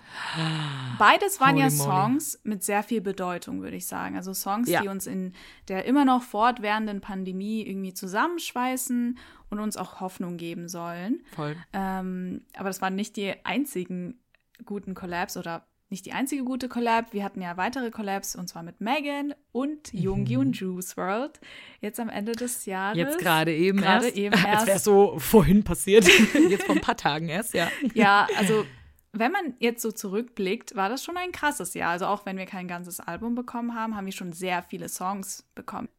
[0.97, 1.89] Beides waren ja Holy moly.
[1.89, 4.15] Songs mit sehr viel Bedeutung, würde ich sagen.
[4.17, 4.81] Also Songs, Ja.
[4.81, 5.33] die uns in
[5.67, 9.17] der immer noch fortwährenden Pandemie irgendwie zusammenschweißen
[9.49, 11.21] und uns auch Hoffnung geben sollen.
[11.35, 11.55] Voll.
[11.71, 14.19] Ähm, aber das waren nicht die einzigen
[14.65, 17.13] guten Collabs oder nicht die einzige gute Collab.
[17.13, 21.39] Wir hatten ja weitere Collabs und zwar mit Megan und Yoongi und Juice World.
[21.79, 22.97] Jetzt am Ende des Jahres.
[22.97, 23.03] Mhm.
[23.03, 24.17] Jetzt gerade eben Gerade erst.
[24.17, 24.67] eben Als erst.
[24.67, 26.07] wäre es so vorhin passiert.
[26.49, 27.69] Jetzt vor ein paar Tagen erst, ja.
[27.93, 28.65] Ja, also
[29.13, 31.91] wenn man jetzt so zurückblickt, war das schon ein krasses Jahr.
[31.91, 35.45] Also auch wenn wir kein ganzes Album bekommen haben, haben wir schon sehr viele Songs
[35.55, 35.89] bekommen.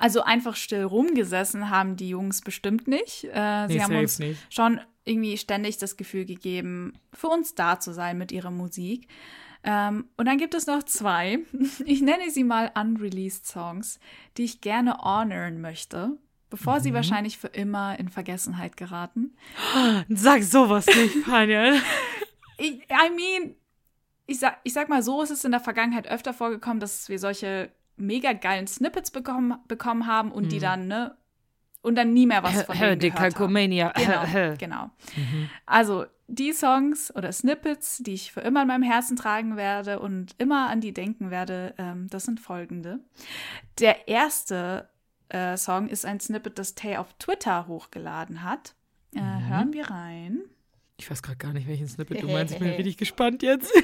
[0.00, 3.24] Also einfach still rumgesessen haben die Jungs bestimmt nicht.
[3.24, 4.52] Äh, sie Nee, haben safe uns nicht.
[4.54, 9.08] schon irgendwie ständig das Gefühl gegeben, für uns da zu sein mit ihrer Musik.
[9.62, 11.40] Ähm, und dann gibt es noch zwei,
[11.84, 14.00] ich nenne sie mal Unreleased Songs,
[14.36, 16.16] die ich gerne honoren möchte,
[16.48, 16.80] bevor Mhm.
[16.82, 19.36] sie wahrscheinlich für immer in Vergessenheit geraten.
[20.08, 21.80] Sag sowas nicht, Panian.
[22.56, 23.54] ich, I mean,
[24.26, 27.18] ich sag, ich sag mal so, es ist in der Vergangenheit öfter vorgekommen, dass wir
[27.18, 31.16] solche mega geilen Snippets bekommen, bekommen haben und die dann, ne,
[31.82, 32.98] und dann nie mehr was von denen gehört haben.
[32.98, 33.92] Decalcomania.
[33.92, 34.90] Genau, genau.
[35.66, 40.34] Also die Songs oder Snippets, die ich für immer in meinem Herzen tragen werde und
[40.38, 43.00] immer an die denken werde, ähm, das sind folgende.
[43.80, 44.88] Der erste
[45.28, 48.74] äh, Song ist ein Snippet, das Tay auf Twitter hochgeladen hat.
[49.14, 50.42] Äh, Hören wir rein.
[50.98, 52.54] Ich weiß gerade gar nicht, welchen Snippet du meinst.
[52.54, 53.72] Ich bin richtig gespannt jetzt.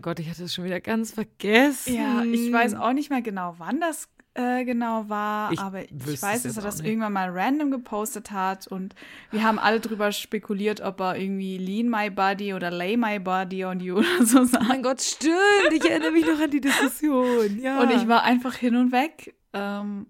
[0.00, 1.94] mein Gott, ich hatte es schon wieder ganz vergessen.
[1.94, 6.22] Ja, ich weiß auch nicht mehr genau, wann das äh, genau war, Ich aber ich
[6.22, 6.86] weiß, dass er das nicht.
[6.88, 8.94] irgendwann mal random gepostet hat und
[9.32, 13.64] wir haben alle drüber spekuliert, ob er irgendwie Lean My Body oder Lay My Body
[13.64, 14.68] on You oder so Oh sagt.
[14.68, 15.34] mein Gott, stimmt.
[15.72, 17.58] Ich erinnere mich noch an die Diskussion.
[17.60, 17.80] Ja.
[17.82, 19.34] Und ich war einfach hin und weg.
[19.52, 20.06] Ähm,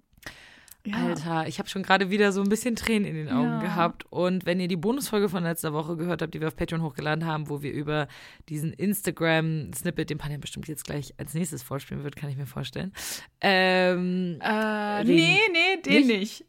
[0.86, 0.96] ja.
[0.96, 3.60] Alter, ich habe schon gerade wieder so ein bisschen Tränen in den Augen Ja.
[3.60, 4.04] gehabt.
[4.10, 7.26] Und wenn ihr die Bonusfolge von letzter Woche gehört habt, die wir auf Patreon hochgeladen
[7.26, 8.08] haben, wo wir über
[8.48, 12.92] diesen Instagram-Snippet, den Panja bestimmt jetzt gleich als nächstes vorspielen wird, kann ich mir vorstellen.
[13.40, 16.18] Ähm, Äh, nee, nee, den Nicht?
[16.18, 16.44] nicht.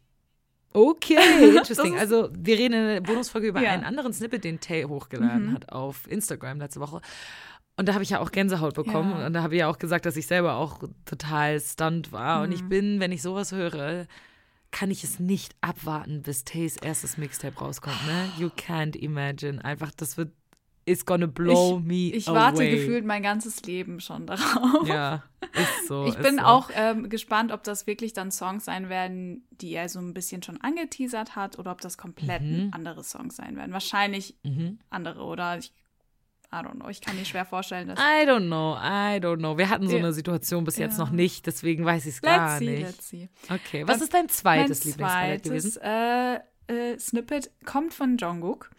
[0.72, 1.16] okay,
[1.56, 1.98] interesting.
[1.98, 3.70] Also wir reden in der Bonusfolge über Ja.
[3.72, 5.54] einen anderen Snippet, den Tay hochgeladen Mhm.
[5.54, 7.00] hat auf Instagram letzte Woche.
[7.76, 9.12] Und da habe ich ja auch Gänsehaut bekommen.
[9.18, 9.26] Ja.
[9.26, 12.42] Und da habe ich ja auch gesagt, dass ich selber auch total stunned war.
[12.42, 12.54] Und Mhm.
[12.54, 14.06] ich bin, wenn ich sowas höre,
[14.70, 18.06] kann ich es nicht abwarten, bis Tays erstes Mixtape rauskommt.
[18.06, 18.30] Ne?
[18.38, 19.64] You can't imagine.
[19.64, 20.32] Einfach, das wird
[20.84, 22.36] is gonna blow me Ich away.
[22.40, 24.84] warte gefühlt mein ganzes Leben schon darauf.
[24.88, 26.06] Ja, ist so.
[26.06, 26.42] Ich ist bin so.
[26.44, 30.42] auch ähm, gespannt, ob das wirklich dann Songs sein werden, die er so ein bisschen
[30.42, 32.70] schon angeteasert hat, oder ob das komplett Mhm.
[32.72, 33.72] andere Songs sein werden.
[33.72, 34.36] Wahrscheinlich
[34.90, 35.56] andere, oder?
[35.58, 35.72] Ich,
[36.52, 36.88] I don't know.
[36.88, 37.98] Ich kann mir schwer vorstellen, dass.
[37.98, 39.56] I don't know, I don't know.
[39.56, 41.04] Wir hatten so eine Situation bis jetzt Ja.
[41.04, 42.82] noch nicht, deswegen weiß ich es gar Let's see, nicht.
[42.82, 43.28] let's see.
[43.48, 45.80] Okay, was Ähm, ist dein zweites zweites, gewesen?
[45.82, 46.34] äh,
[46.68, 48.70] äh, Snippet kommt von Jungkook.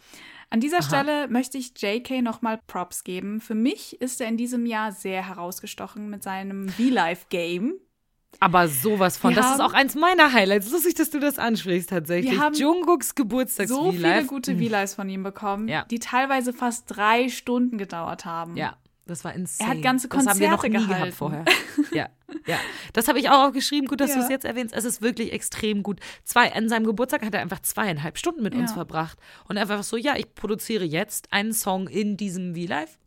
[0.51, 3.41] An dieser Stelle möchte ich JK nochmal Props geben.
[3.41, 7.73] Für mich ist er in diesem Jahr sehr herausgestochen mit seinem V-Live-Game.
[8.39, 10.69] Aber sowas von, Wir das ist haben- auch eins meiner Highlights.
[10.71, 12.31] Lustig, dass du das ansprichst tatsächlich.
[12.33, 15.85] Wir haben Jungkooks Geburtstags So viele gute V-Lives von ihm bekommen, Ja.
[15.89, 18.57] die teilweise fast drei Stunden gedauert haben.
[18.57, 19.69] Ja, das war insane.
[19.69, 21.01] Er hat ganze das haben wir noch Konzerte nie gehalten.
[21.03, 21.45] gehabt vorher.
[21.91, 22.07] Ja,
[22.47, 22.57] ja.
[22.93, 23.87] Das habe ich auch aufgeschrieben.
[23.87, 24.17] Gut, dass Ja.
[24.17, 24.73] du es jetzt erwähnst.
[24.75, 25.99] Es ist wirklich extrem gut.
[26.23, 28.75] Zwei, an seinem Geburtstag hat er einfach zweieinhalb Stunden mit uns Ja.
[28.75, 29.17] verbracht.
[29.47, 32.97] Und einfach so, ja, ich produziere jetzt einen Song in diesem V-Live.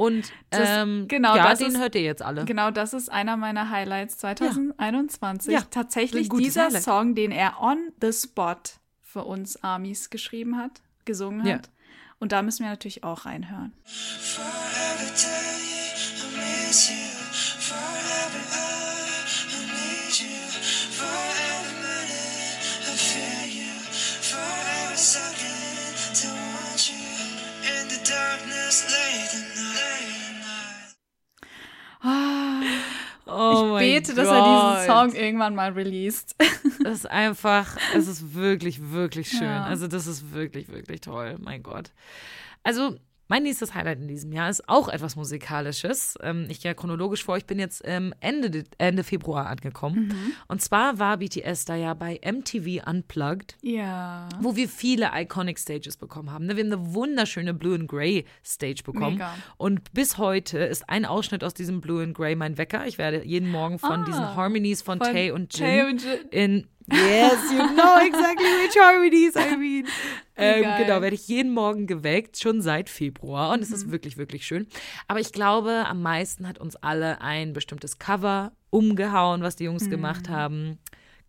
[0.00, 2.46] Und Das- ähm, genau, ja, das den ist- hört ihr jetzt alle.
[2.46, 5.52] Genau, das ist einer meiner Highlights 2021.
[5.52, 6.82] Ja, Tatsächlich dieser Highlight.
[6.82, 8.56] Song, den er on the spot
[9.02, 11.54] für uns Armies geschrieben hat, gesungen Ja.
[11.56, 11.68] hat.
[12.18, 13.72] Und da müssen wir natürlich auch reinhören.
[13.84, 14.42] For
[32.02, 34.86] Oh ich bete, dass er diesen.
[34.86, 36.34] Song irgendwann mal released.
[36.82, 39.42] Das ist einfach, es ist wirklich, wirklich schön.
[39.42, 39.64] Ja.
[39.64, 41.36] Also das ist wirklich, wirklich toll.
[41.38, 41.90] Mein Gott.
[42.62, 42.96] Also
[43.30, 46.16] mein nächstes Highlight in diesem Jahr ist auch etwas Musikalisches.
[46.22, 47.36] Ähm, ich gehe chronologisch vor.
[47.36, 50.08] Ich bin jetzt ähm, Ende, de- Ende Februar angekommen.
[50.08, 50.32] Mhm.
[50.48, 54.28] Und zwar war BTS da ja bei MTV Unplugged ja.
[54.40, 56.44] wo wir viele iconic Stages bekommen haben.
[56.46, 56.56] ne?
[56.56, 59.14] Wir haben eine wunderschöne Blue and Grey Stage bekommen.
[59.14, 59.34] Mega.
[59.56, 62.86] Und bis heute ist ein Ausschnitt aus diesem Blue and Grey mein Wecker.
[62.86, 66.02] Ich werde jeden Morgen von Ah, diesen Harmonies von, von Tay und Jin, Tae und
[66.04, 66.28] Jin.
[66.32, 69.86] in Yes, you know exactly which harmonies I mean.
[70.42, 73.50] Ähm, genau, werde ich jeden Morgen geweckt, schon seit Februar.
[73.52, 73.74] Und es Mhm.
[73.74, 74.66] ist wirklich, wirklich schön.
[75.06, 79.90] Aber ich glaube, am meisten hat uns alle ein bestimmtes Cover umgehauen, was die Jungs
[79.90, 80.78] gemacht haben.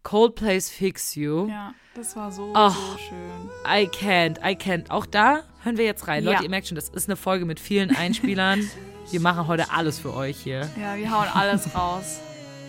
[0.03, 1.43] Coldplay's Fix You.
[1.43, 1.49] Mhm.
[1.49, 2.73] Ja, das war so, Ach.
[2.73, 3.49] so schön.
[3.67, 4.89] I can't, I can't.
[4.89, 6.23] Auch da hören wir jetzt rein.
[6.23, 6.31] Ja.
[6.31, 8.65] Leute, ihr merkt schon, das ist eine Folge mit vielen Einspielern.
[9.11, 10.69] wir machen heute alles für euch hier.
[10.79, 12.21] Ja, wir hauen alles raus.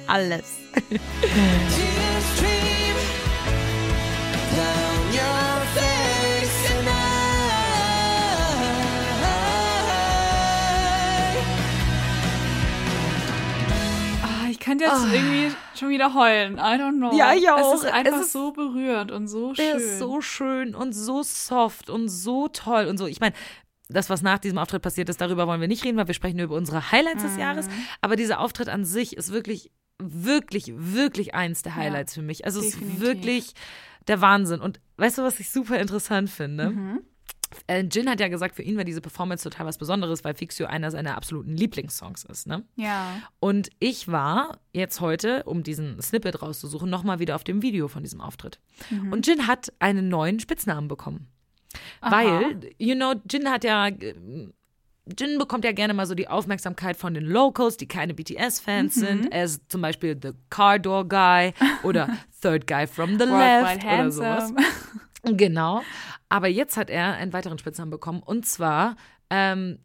[0.09, 0.57] Alles.
[14.61, 16.55] könnte jetzt irgendwie schon wieder heulen.
[16.55, 17.17] I don't know.
[17.17, 17.75] Ja, ich auch.
[17.75, 19.65] Es ist einfach Es ist- so berührend und so schön.
[19.67, 23.07] Der ist so schön und so soft und so toll und so.
[23.07, 23.35] Ich meine,
[23.89, 26.37] das, was nach diesem Auftritt passiert ist, darüber wollen wir nicht reden, weil wir sprechen
[26.37, 27.27] nur über unsere Highlights Mhm.
[27.29, 27.69] des Jahres.
[28.01, 32.45] Aber dieser Auftritt an sich ist wirklich, wirklich, wirklich eins der Highlights für mich.
[32.45, 33.01] Also es ist definitiv.
[33.01, 33.53] wirklich
[34.09, 34.61] der Wahnsinn.
[34.61, 36.71] Und weißt du, was ich super interessant finde?
[36.71, 37.01] Mhm.
[37.67, 40.67] Äh, Jin hat ja gesagt, für ihn war diese Performance total was Besonderes, weil Fixio
[40.67, 42.65] einer seiner absoluten Lieblingssongs ist, ne?
[42.77, 43.21] Ja.
[43.41, 48.03] Und ich war jetzt heute, um diesen Snippet rauszusuchen, nochmal wieder auf dem Video von
[48.03, 48.59] diesem Auftritt.
[48.91, 49.13] Mhm.
[49.13, 51.29] Und Jin hat einen neuen Spitznamen bekommen.
[52.01, 53.89] Weil, you know, Jin hat ja.
[55.19, 59.01] Jin bekommt ja gerne mal so die Aufmerksamkeit von den Locals, die keine BTS-Fans Mhm.
[59.01, 59.33] sind.
[59.33, 62.09] Er ist zum Beispiel The Car Door Guy oder
[62.41, 64.53] Third Guy from the Left oder sowas.
[65.25, 65.83] Genau.
[66.29, 68.97] Aber jetzt hat er einen weiteren Spitznamen bekommen und zwar
[69.31, 69.79] ähm,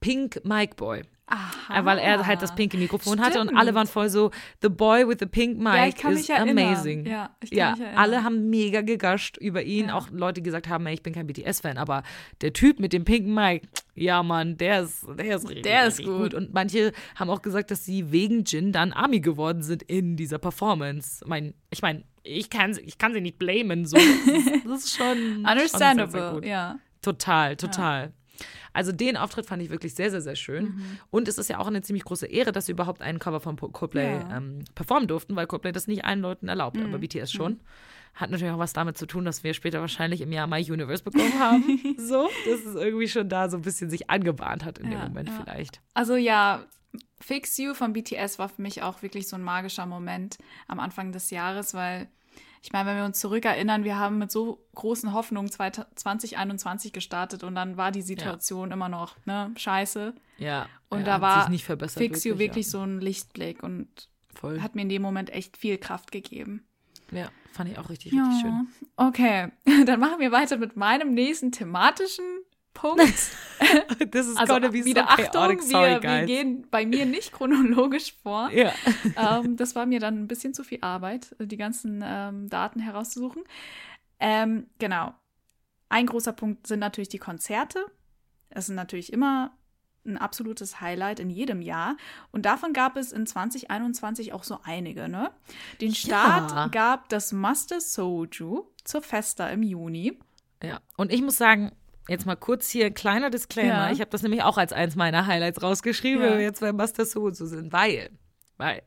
[0.00, 1.02] Pink Mic Boy.
[1.32, 1.84] Aha.
[1.84, 3.60] Weil er halt das pinke Mikrofon hatte und Stimmt.
[3.60, 7.06] alle waren voll so, the boy with the pink mic Ja, ich kann is amazing.
[7.06, 7.98] Ja, ich kann ja mich erinnern.
[8.02, 9.86] alle haben mega gegascht über ihn.
[9.86, 9.94] Ja.
[9.94, 12.02] Auch Leute, die gesagt haben, ey, ich bin kein BTS-Fan, aber
[12.40, 13.62] der Typ mit dem pinken Mic,
[13.94, 16.34] ja Mann, der ist, der ist richtig, Der ist richtig gut.
[16.34, 20.38] Und manche haben auch gesagt, dass sie wegen Jin dann Army geworden sind in dieser
[20.38, 21.24] Performance.
[21.70, 23.86] Ich meine, ich, kann, sie- ich kann sie nicht blamen.
[23.86, 23.96] So.
[23.98, 26.44] Das, ist, das ist schon schon sehr, sehr Understandable, gut.
[26.44, 26.80] ja.
[27.02, 28.12] Total, total.
[28.72, 30.64] Also den Auftritt fand ich wirklich sehr, sehr, sehr schön.
[30.64, 30.98] Mhm.
[31.10, 33.56] Und es ist ja auch eine ziemlich große Ehre, dass sie überhaupt einen Cover von
[33.56, 34.36] Coldplay Ja.
[34.36, 36.86] ähm, performen durften, weil Coldplay das nicht allen Leuten erlaubt, Mhm.
[36.86, 37.60] aber BTS schon.
[38.14, 41.02] Hat natürlich auch was damit zu tun, dass wir später wahrscheinlich im Jahr My Universe
[41.04, 41.62] bekommen haben.
[41.98, 45.08] so, dass es irgendwie schon da so ein bisschen sich angebahnt hat in dem Ja,
[45.08, 45.42] Moment ja.
[45.44, 45.80] vielleicht.
[45.94, 46.64] Also ja,
[47.20, 51.12] Fix You von BTS war für mich auch wirklich so ein magischer Moment am Anfang
[51.12, 52.08] des Jahres, weil
[52.62, 57.54] ich meine, wenn wir uns zurückerinnern, wir haben mit so großen Hoffnungen 2021 gestartet und
[57.54, 60.14] dann war die Situation immer noch ne, scheiße.
[60.38, 60.68] Ja.
[60.90, 61.50] Und ja, da war.
[61.88, 62.72] Fix You wirklich ja.
[62.72, 63.88] so ein Lichtblick und
[64.34, 64.60] voll.
[64.60, 66.64] hat mir in dem Moment echt viel Kraft gegeben.
[67.12, 68.68] Ja, fand ich auch richtig, richtig schön.
[68.96, 69.48] Okay,
[69.86, 72.24] dann machen wir weiter mit meinem nächsten thematischen
[72.74, 73.00] Punkt.
[74.10, 75.26] This is Also gonna be so wieder chaotic.
[75.26, 78.50] Achtung, Sorry, wir, wir gehen bei mir nicht chronologisch vor.
[78.50, 78.72] ja.
[79.16, 83.42] ähm, das war mir dann ein bisschen zu viel Arbeit, die ganzen ähm, Daten herauszusuchen.
[84.18, 85.14] Ähm, genau.
[85.88, 87.84] Ein großer Punkt sind natürlich die Konzerte.
[88.50, 89.52] Das sind natürlich immer
[90.06, 91.96] ein absolutes Highlight in jedem Jahr.
[92.32, 95.08] Und davon gab es in 2021 auch so einige.
[95.08, 95.30] Ne?
[95.80, 96.68] Den Start Ja.
[96.68, 100.18] gab das Master Soju zur Festa im Juni.
[100.62, 101.72] Ja, und ich muss sagen,
[102.10, 103.86] jetzt mal kurz hier ein kleiner Disclaimer.
[103.86, 103.92] Ja.
[103.92, 106.30] Ich habe das nämlich auch als eins meiner Highlights rausgeschrieben, Ja.
[106.30, 108.10] wenn wir jetzt bei Master Sozu sind, weil,
[108.56, 108.82] weil,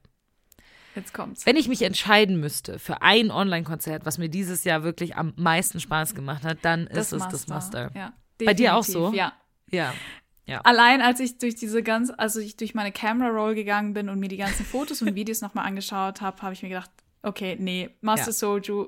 [0.95, 1.45] Jetzt kommt's.
[1.45, 5.79] wenn ich mich entscheiden müsste für ein Online-Konzert, was mir dieses Jahr wirklich am meisten
[5.79, 7.89] Spaß gemacht hat, dann ist es das Master.
[7.95, 8.13] Ja,
[8.45, 9.11] Bei dir auch so?
[9.13, 9.33] Ja.
[9.71, 9.93] Ja.
[10.65, 14.19] Allein als ich durch diese ganz, also ich durch meine Camera Roll gegangen bin und
[14.19, 17.89] mir die ganzen Fotos und Videos nochmal angeschaut habe, habe ich mir gedacht, okay, nee,
[18.01, 18.33] Master Ja.
[18.33, 18.87] Soju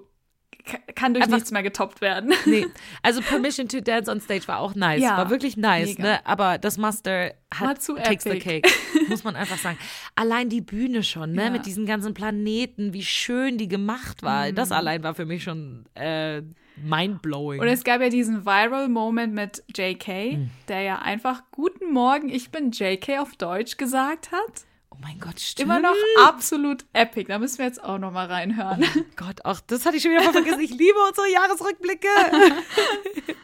[0.95, 2.33] kann durch Einfach- nichts mehr getoppt werden.
[2.45, 2.65] Nee,
[3.03, 6.03] also Permission to Dance on Stage war auch nice, Ja, war wirklich nice, mega.
[6.03, 6.25] ne?
[6.25, 8.61] Aber das Master hat zu takes the epic.
[8.61, 8.69] cake,
[9.09, 9.77] muss man einfach sagen.
[10.15, 11.45] Allein die Bühne schon, ne?
[11.45, 11.49] Ja.
[11.49, 14.51] Mit diesen ganzen Planeten, wie schön die gemacht war.
[14.51, 14.75] Das Mhm.
[14.75, 16.41] allein war für mich schon äh,
[16.83, 17.61] mindblowing.
[17.61, 20.49] Und es gab ja diesen Viral Moment mit JK, Hm.
[20.67, 24.65] der ja einfach Guten Morgen, ich bin JK auf Deutsch gesagt hat.
[24.95, 25.69] Oh mein Gott, stimmt.
[25.69, 27.27] Immer noch absolut epic.
[27.27, 28.85] Da müssen wir jetzt auch nochmal reinhören.
[29.15, 30.61] Gott, ach, das hatte ich schon wieder vergessen.
[30.61, 32.07] Ich liebe unsere Jahresrückblicke.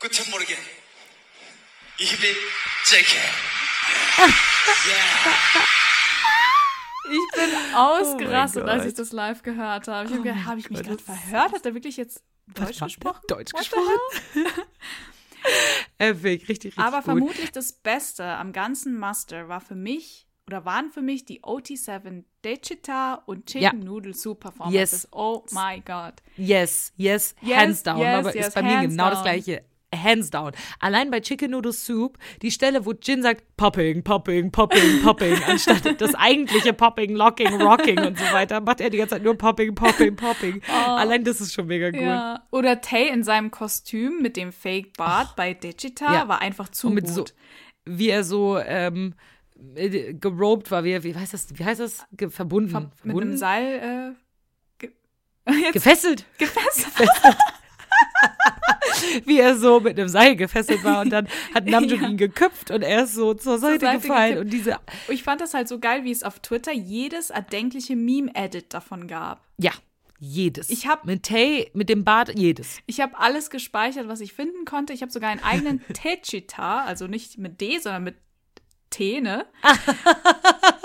[0.00, 0.56] Guten Morgen.
[1.98, 2.30] Ich bin
[2.86, 3.16] JK.
[7.12, 10.06] Ich bin ausgerastet, Oh als ich das live gehört habe.
[10.06, 11.52] Ich habe gedacht, habe ich mich gerade verhört?
[11.52, 13.20] Hat er wirklich jetzt Deutsch gesprochen?
[13.28, 13.84] Deutsch gesprochen?
[15.98, 17.04] Epic, richtig, richtig Aber gut.
[17.04, 22.24] vermutlich das Beste am ganzen Muster war für mich oder waren für mich die OT7
[22.44, 23.72] Dechita und Chicken Ja.
[23.72, 25.02] Noodle Soup Performances.
[25.04, 25.08] Yes.
[25.12, 26.14] Oh my God.
[26.36, 27.98] Yes, yes, Yes, hands down.
[27.98, 29.22] yes, aber yes, ist bei mir genau das down.
[29.24, 29.64] gleiche.
[29.92, 30.52] Hands down.
[30.78, 35.82] Allein bei Chicken Noodle Soup, die Stelle, wo Jin sagt, Popping, Popping, Popping, Popping, anstatt
[36.00, 39.74] das eigentliche Popping, Locking, Rocking und so weiter, macht er die ganze Zeit nur Popping,
[39.74, 40.62] Popping, Popping.
[40.68, 41.98] Allein das ist schon mega gut.
[42.00, 42.04] Oh.
[42.04, 42.46] Ja.
[42.52, 46.28] Oder Tay in seinem Kostüm mit dem Fake Bart bei Digita Ja.
[46.28, 47.14] war einfach zu Und mit gut.
[47.14, 47.24] so,
[47.84, 49.14] wie er so ähm,
[49.76, 52.06] äh, gerobt war, wie, wie heißt das, wie heißt das?
[52.12, 52.70] Ge verbunden.
[52.70, 53.28] Ver- mit verbunden?
[53.30, 54.14] einem Seil äh,
[54.78, 54.90] ge
[55.62, 56.24] jetzt gefesselt.
[56.38, 57.08] gefesselt.
[59.24, 62.82] wie er so mit einem Seil gefesselt war und dann hat Namjoon ihn geköpft und
[62.82, 64.44] er ist so zur Seite, Seite gefallen gekippt.
[64.44, 64.76] und diese
[65.08, 69.44] Ich fand das halt so geil, wie es auf Twitter jedes erdenkliche Meme-Edit davon gab.
[69.58, 69.72] ja
[70.22, 70.68] jedes.
[70.68, 72.80] Ich hab- mit Tay mit dem Bart jedes.
[72.84, 74.92] Ich habe alles gespeichert, was ich finden konnte.
[74.92, 78.16] Ich habe sogar einen eigenen Techita, also nicht mit D, sondern mit
[78.90, 79.46] T, ne?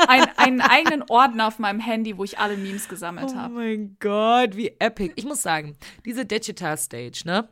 [0.08, 3.54] Ein, einen eigenen Ordner auf meinem Handy, wo ich alle Memes gesammelt Oh habe.
[3.56, 5.14] mein Gott, wie epic.
[5.16, 7.50] Ich muss sagen, diese Digital Stage, ne?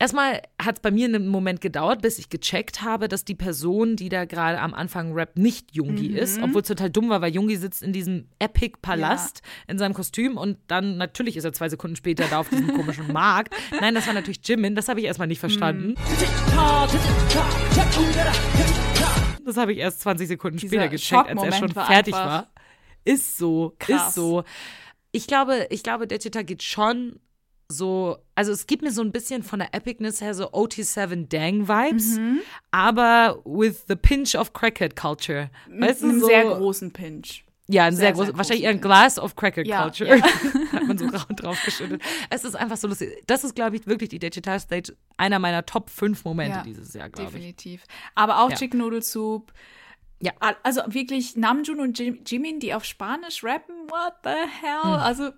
[0.00, 3.96] Erstmal hat es bei mir einen Moment gedauert, bis ich gecheckt habe, dass die Person,
[3.96, 6.16] die da gerade am Anfang rappt, nicht Jungi Mhm.
[6.16, 6.40] ist.
[6.40, 10.56] Obwohl es total dumm war, weil Jungi sitzt in diesem Epic-Palast in seinem Kostüm und
[10.68, 13.52] dann natürlich ist er zwei Sekunden später da auf diesem komischen Markt.
[13.80, 15.96] Nein, das war natürlich Jimin, das habe ich erstmal nicht verstanden.
[19.48, 22.48] Das habe ich erst 20 Sekunden Dieser später gecheckt, als er schon war fertig war.
[23.04, 24.08] Ist so, krass.
[24.08, 24.44] ist so.
[25.12, 27.18] Ich glaube, ich glaube, Digita geht schon
[27.70, 31.66] so, also es gibt mir so ein bisschen von der Epicness her so OT7 Dang
[31.68, 32.40] Vibes, Mhm.
[32.70, 35.50] aber with the pinch of Crackhead Culture.
[35.68, 37.44] Weißt Mit einem so, sehr großen Pinch.
[37.68, 40.16] Ja, ein sehr, sehr, groß, sehr wahrscheinlich eher ein Glass of Crackhead Ja, Culture.
[40.16, 40.24] ja.
[40.72, 42.02] Hat man so drauf geschüttet.
[42.30, 43.10] Es ist einfach so lustig.
[43.26, 46.94] Das ist, glaube ich, wirklich die Digital Stage, einer meiner Top 5 Momente Ja, dieses
[46.94, 47.34] Jahr, glaube ich.
[47.36, 47.82] Definitiv.
[48.14, 48.52] Aber auch.
[48.52, 49.52] Chicken Noodle Soup.
[50.20, 50.32] Ja.
[50.40, 54.82] Al- Also wirklich Namjoon und Jim- Jimin, die auf Spanisch rappen, what the hell?
[54.82, 55.00] Mm.
[55.00, 55.30] Also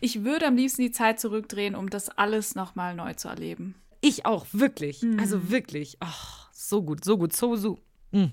[0.00, 3.76] ich würde am liebsten die Zeit zurückdrehen, um das alles nochmal neu zu erleben.
[4.00, 5.02] Ich auch, wirklich.
[5.02, 5.20] Mhm.
[5.20, 5.96] Also wirklich.
[6.00, 7.34] Ach, so gut, so gut.
[7.36, 7.76] Soju.
[8.10, 8.24] Mm.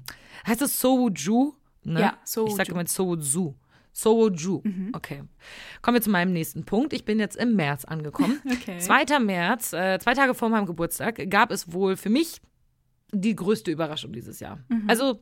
[0.48, 1.54] Heißt es Soju?
[1.86, 2.00] Ne?
[2.02, 2.56] Ja, Ich Soju.
[2.56, 3.54] sage immer Soju.
[3.92, 4.62] Soju.
[4.64, 4.90] Mhm.
[4.94, 5.24] Okay.
[5.82, 6.94] Kommen wir zu meinem nächsten Punkt.
[6.94, 8.42] Ich bin jetzt im März angekommen.
[8.52, 8.80] Okay.
[8.80, 9.20] 2.
[9.20, 12.42] März, äh, zwei Tage vor meinem Geburtstag, gab es wohl für mich
[13.12, 14.60] die größte Überraschung dieses Jahr.
[14.70, 14.86] Mhm.
[14.88, 15.20] Also,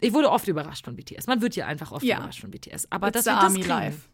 [0.00, 1.26] ich wurde oft überrascht von BTS.
[1.26, 2.18] Man wird ja einfach oft Ja.
[2.18, 2.86] überrascht von BTS.
[2.90, 4.08] Aber It's dass the wir das kriegen, life.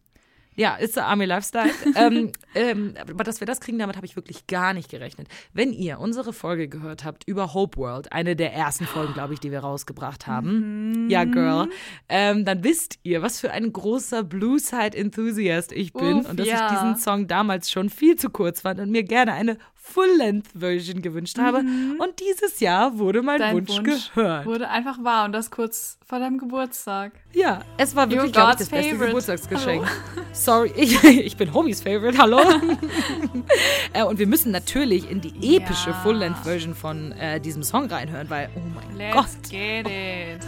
[0.59, 1.71] Ja, ist der Army Lifestyle.
[1.97, 5.29] ähm, ähm, aber dass wir das kriegen, damit habe ich wirklich gar nicht gerechnet.
[5.53, 9.41] Wenn ihr unsere Folge gehört habt über Hope World, eine der ersten Folgen, glaube ich,
[9.41, 11.11] die wir rausgebracht haben, Mhm.
[11.11, 11.69] ja, Girl,
[12.09, 16.41] ähm, dann wisst ihr, was für ein großer Blue Side Enthusiast ich bin Uff, und
[16.41, 16.67] dass ja.
[16.67, 19.59] ich diesen Song damals schon viel zu kurz fand und mir gerne eine
[19.93, 21.59] Full-Length-Version gewünscht habe.
[21.59, 23.43] Und dieses Jahr wurde mein Mhm.
[23.43, 24.47] Dein Wunsch, Wunsch gehört.
[24.47, 27.13] Wurde einfach wahr und das kurz vor deinem Geburtstag.
[27.35, 29.07] Ja, es war wirklich, glaube ich, das beste favorite.
[29.09, 29.87] Geburtstagsgeschenk.
[30.33, 32.41] Sorry, ich, ich bin Homies Favorite, hallo.
[33.93, 35.97] äh, und wir müssen natürlich in die epische Ja.
[36.03, 39.51] Full-Length-Version von äh, diesem Song reinhören, weil, oh mein Let's Gott.
[39.51, 40.43] get it.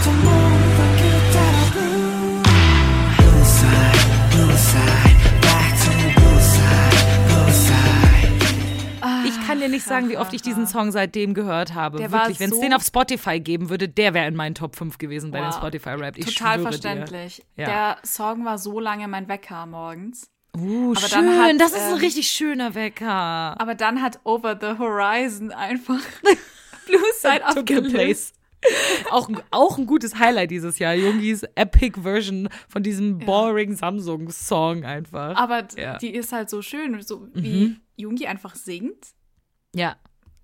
[0.00, 0.49] 상
[9.50, 11.98] kann dir nicht sagen, wie oft ich diesen Song seitdem gehört habe.
[11.98, 14.76] Der Wirklich, wenn es so- den auf Spotify geben würde, der wäre in meinen Top
[14.76, 15.56] 5 gewesen bei den Wow.
[15.56, 16.16] Spotify Rap.
[16.16, 17.44] Ich Total verständlich.
[17.56, 17.66] Ja.
[17.66, 20.28] Der Song war so lange mein Wecker morgens.
[20.56, 23.06] Uh, Aber schön, hat, das ist ein ähm, richtig schöner Wecker.
[23.60, 26.00] Aber dann hat Over the Horizon einfach
[26.86, 27.94] Blue Side the abgelöst.
[27.94, 28.32] place.
[29.10, 30.92] auch, ein- auch ein gutes Highlight dieses Jahr.
[30.94, 35.36] Jungis Epic Version von diesem boring Samsung-Song einfach.
[35.36, 35.94] Aber Ja.
[35.94, 35.98] Mhm.
[36.00, 39.06] die ist halt so schön, so wie Jungi einfach singt.
[39.74, 39.96] Ja,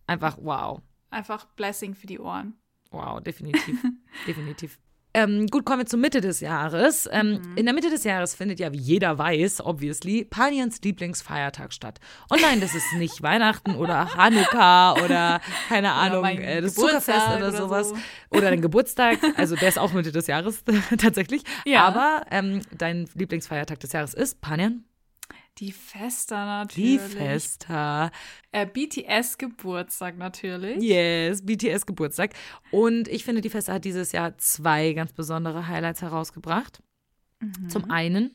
[0.06, 0.80] einfach wow.
[1.10, 2.54] Einfach Blessing für die Ohren.
[2.90, 3.78] Wow, definitiv.
[4.26, 4.78] definitiv.
[5.14, 7.08] Ähm, gut, kommen wir zur Mitte des Jahres.
[7.10, 7.56] Ähm, Mhm.
[7.56, 12.00] In der Mitte des Jahres findet ja, wie jeder weiß, obviously, Panians Lieblingsfeiertag statt.
[12.28, 17.02] Und nein, das ist nicht Weihnachten oder Hanukkah oder keine Ahnung, mein äh, das Geburtstag
[17.02, 17.88] Zuckerfest oder, oder sowas.
[17.88, 17.96] so.
[18.36, 19.18] Oder dein Geburtstag.
[19.38, 20.62] Also der ist auch Mitte des Jahres
[20.98, 21.42] tatsächlich.
[21.64, 21.86] Ja.
[21.86, 24.84] Aber ähm, dein Lieblingsfeiertag des Jahres ist Panian?
[25.58, 27.00] Die Festa natürlich.
[27.00, 28.10] Die Festa.
[28.52, 30.82] Äh, BTS Geburtstag natürlich.
[30.82, 32.34] Yes, BTS Geburtstag.
[32.70, 36.82] Und ich finde, die Festa hat dieses Jahr zwei ganz besondere Highlights herausgebracht.
[37.40, 37.68] Mhm.
[37.68, 38.34] Zum einen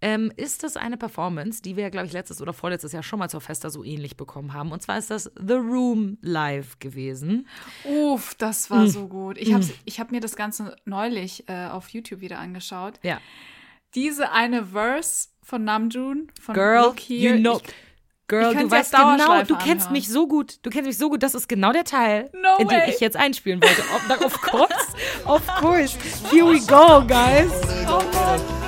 [0.00, 3.28] ähm, ist das eine Performance, die wir, glaube ich, letztes oder vorletztes Jahr schon mal
[3.28, 4.72] zur Festa so ähnlich bekommen haben.
[4.72, 7.48] Und zwar ist das The Room Live gewesen.
[7.84, 9.38] Uff, das war so gut.
[9.38, 12.98] Ich habe ich hab mir das Ganze neulich äh, auf YouTube wieder angeschaut.
[13.02, 13.20] Ja.
[13.94, 17.34] Diese eine Verse von Namjoon, von Girl, Look Here.
[17.34, 17.60] you know.
[17.64, 17.74] Ich,
[18.28, 19.92] Girl, ich du weißt genau, du kennst anhören.
[19.92, 20.58] mich so gut.
[20.62, 21.22] Du kennst mich so gut.
[21.22, 22.90] Das ist genau der Teil, No in den way.
[22.90, 23.82] ich jetzt einspielen wollte.
[24.24, 24.74] Of, course,
[25.26, 25.98] of course.
[26.30, 27.50] Here we go, guys.
[27.84, 28.61] 너는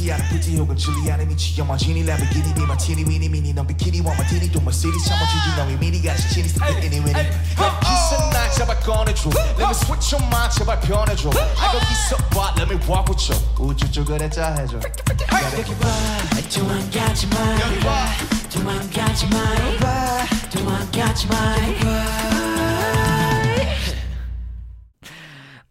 [0.00, 3.66] 끝이 아닌 끝이 혹은 진리 아닌 미치 영화 지니 램보기니 비만 티니 위니 미니 넌
[3.66, 8.50] 비키니 원마 티니 또 머시리스 참아주지 너의 미니 같이 치니 스티키 이니 위니 기선 날
[8.52, 12.80] 제발 꺼내줘 Let me switch your mind 제발 변해줘 I got 기서 봐 Let me
[12.88, 15.88] walk with you 우주 쪽을 했자 해줘 여기 봐
[16.52, 18.06] 도망가지 마 여기 봐
[18.52, 19.36] 도망가지 마
[20.50, 21.56] 도망가지 마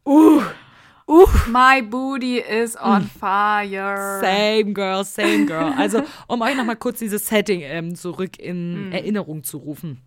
[0.08, 0.46] Uh,
[1.11, 1.27] Uh.
[1.49, 3.09] My booty is on Mm.
[3.19, 4.21] fire.
[4.23, 5.75] Same girl, same girl.
[5.77, 8.93] Also, um euch nochmal kurz dieses Setting ähm, zurück in Mhm.
[8.93, 10.01] Erinnerung zu rufen.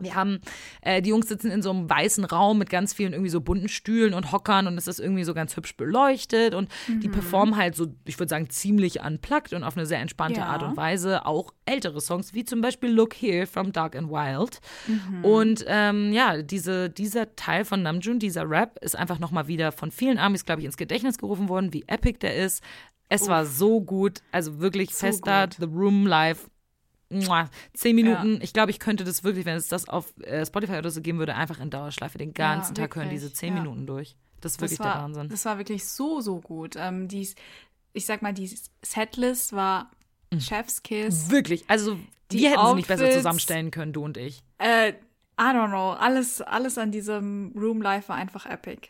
[0.00, 0.40] Wir haben,
[0.82, 3.68] äh, die Jungs sitzen in so einem weißen Raum mit ganz vielen irgendwie so bunten
[3.68, 7.00] Stühlen und Hockern und es ist irgendwie so ganz hübsch beleuchtet und Mhm.
[7.00, 10.46] die performen halt so, ich würde sagen, ziemlich unplugged und auf eine sehr entspannte Ja.
[10.46, 14.60] Art und Weise auch ältere Songs, wie zum Beispiel Look Here from Dark and Wild.
[14.86, 15.24] Mhm.
[15.24, 19.90] Und ähm, ja, diese, dieser Teil von Namjoon, dieser Rap, ist einfach nochmal wieder von
[19.90, 22.62] vielen Amis, glaube ich, ins Gedächtnis gerufen worden, wie epic der ist.
[23.08, 25.56] Es war so gut, also wirklich So fester, gut.
[25.58, 26.48] The Room Live.
[27.74, 28.38] Zehn Minuten.
[28.42, 31.18] Ich glaube, ich könnte das wirklich, wenn es das auf äh, Spotify oder so geben
[31.18, 33.62] würde, einfach in Dauerschleife den ganzen Tag hören, diese zehn ja.
[33.62, 34.16] Minuten durch.
[34.40, 35.28] Das ist Das wirklich war, der Wahnsinn.
[35.30, 36.74] Das war wirklich so, so gut.
[36.76, 37.28] Ähm, die,
[37.92, 38.50] ich sag mal, die
[38.84, 39.90] Setlist war
[40.30, 40.40] Mm.
[40.40, 41.30] Chef's Kiss.
[41.30, 41.64] Wirklich.
[41.68, 41.98] Also,
[42.30, 44.42] Die wir hätten sie nicht besser Outfits- zusammenstellen können, du und ich.
[44.58, 44.94] Äh, I
[45.38, 45.92] don't know.
[45.92, 48.88] Alles, alles an diesem Room Life war einfach epic.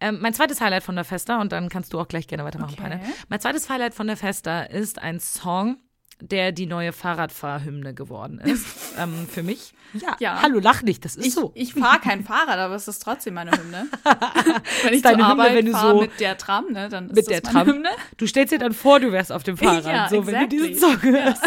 [0.00, 2.72] Ähm, mein zweites Highlight von der Festa, und dann kannst du auch gleich gerne weitermachen,
[2.78, 2.82] Okay.
[2.82, 3.02] Peine.
[3.28, 5.76] Mein zweites Highlight von der Festa ist ein Song,
[6.20, 8.66] der die neue Fahrradfahrhymne geworden ist.
[8.98, 9.72] ähm, für mich.
[9.94, 10.16] Ja.
[10.20, 10.42] Ja.
[10.42, 11.50] Hallo, lach nicht, das ist Ich, so.
[11.54, 13.86] ich fahre kein Fahrrad, aber es ist trotzdem meine Hymne.
[14.84, 17.16] wenn ich deine zur Hymne, Arbeit wenn du so- mit der Tram, ne, dann ist
[17.16, 17.66] mit das der Tram.
[17.66, 17.88] Hymne.
[18.16, 20.68] Du stellst dir dann vor, du wärst auf dem Fahrrad, Ja, so wenn du exactly.
[20.68, 21.42] diesen Song hörst.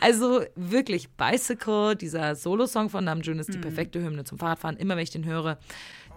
[0.00, 3.62] Also wirklich, Bicycle, dieser Solo-Song von Namjoon ist die Mhm.
[3.62, 4.76] perfekte Hymne zum Fahrradfahren.
[4.76, 5.58] Immer wenn ich den höre,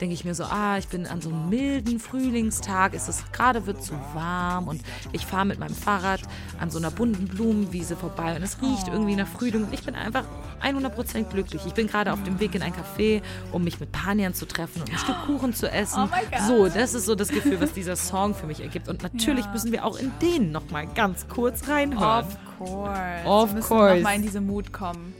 [0.02, 3.66] denke ich mir so, ah, ich bin an so einem milden Frühlingstag, es ist gerade
[3.66, 4.82] wird zu warm und
[5.14, 6.22] ich fahre mit meinem Fahrrad
[6.60, 9.96] an so einer bunten Blumenwiese vorbei und es riecht irgendwie nach Frühling und ich bin
[9.96, 10.24] einfach
[10.64, 11.62] 100% glücklich.
[11.66, 14.82] Ich bin gerade auf dem Weg in ein Café, um mich mit Paniern zu treffen
[14.82, 16.04] und ein Stück Kuchen zu essen.
[16.04, 16.48] Oh my God.
[16.48, 19.52] So, das ist so das Gefühl, was dieser Song für mich ergibt und natürlich Ja.
[19.52, 22.26] müssen wir auch in den noch mal ganz kurz reinhören.
[22.26, 23.26] Of course.
[23.26, 23.96] Of Wir müssen course.
[23.96, 25.14] noch mal in diese Mut kommen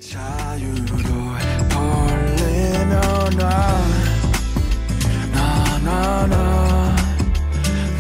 [5.86, 6.46] na na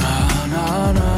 [0.01, 0.15] na
[0.53, 1.09] na na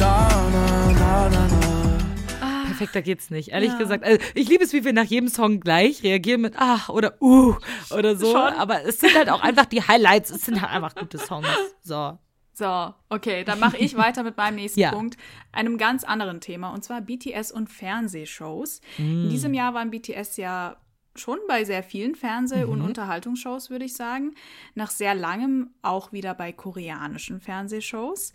[0.00, 0.14] na
[0.50, 1.98] na na na
[2.40, 2.64] ah.
[2.66, 3.78] Perfekter geht's nicht, ehrlich ja.
[3.78, 4.04] gesagt.
[4.04, 7.54] Also, ich liebe es, wie wir nach jedem Song gleich reagieren mit ach oder uh
[7.90, 8.32] oder so.
[8.32, 8.52] Schon?
[8.54, 11.46] Aber es sind halt auch einfach die Highlights, es sind halt einfach gute Songs.
[11.82, 12.18] So.
[12.54, 14.90] So, okay, dann mache ich weiter mit meinem nächsten ja.
[14.90, 15.16] Punkt,
[15.52, 18.82] einem ganz anderen Thema, und zwar BTS und Fernsehshows.
[18.98, 19.24] Mm.
[19.24, 20.76] In diesem Jahr waren BTS ja
[21.14, 22.72] schon bei sehr vielen Fernseh- Mhm.
[22.72, 24.34] und Unterhaltungsshows, würde ich sagen.
[24.74, 28.32] Nach sehr langem auch wieder bei koreanischen Fernsehshows.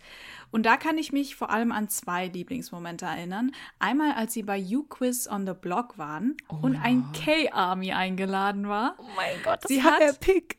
[0.50, 3.52] Und da kann ich mich vor allem an zwei Lieblingsmomente erinnern.
[3.78, 8.94] Einmal, als sie bei You Quiz on the Block waren und ein K-Army eingeladen war.
[8.98, 10.58] Oh mein Gott, Sie hat- Pick.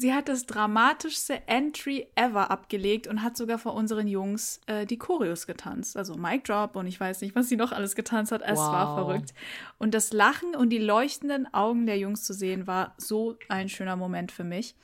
[0.00, 4.96] Sie hat das dramatischste Entry ever abgelegt und hat sogar vor unseren Jungs äh, die
[4.96, 5.94] Choreos getanzt.
[5.94, 8.40] Also Mic Drop und ich weiß nicht, was sie noch alles getanzt hat.
[8.42, 8.94] Es war Wow.
[8.94, 9.34] verrückt.
[9.76, 13.96] Und das Lachen und die leuchtenden Augen der Jungs zu sehen, war so ein schöner
[13.96, 14.74] Moment für mich.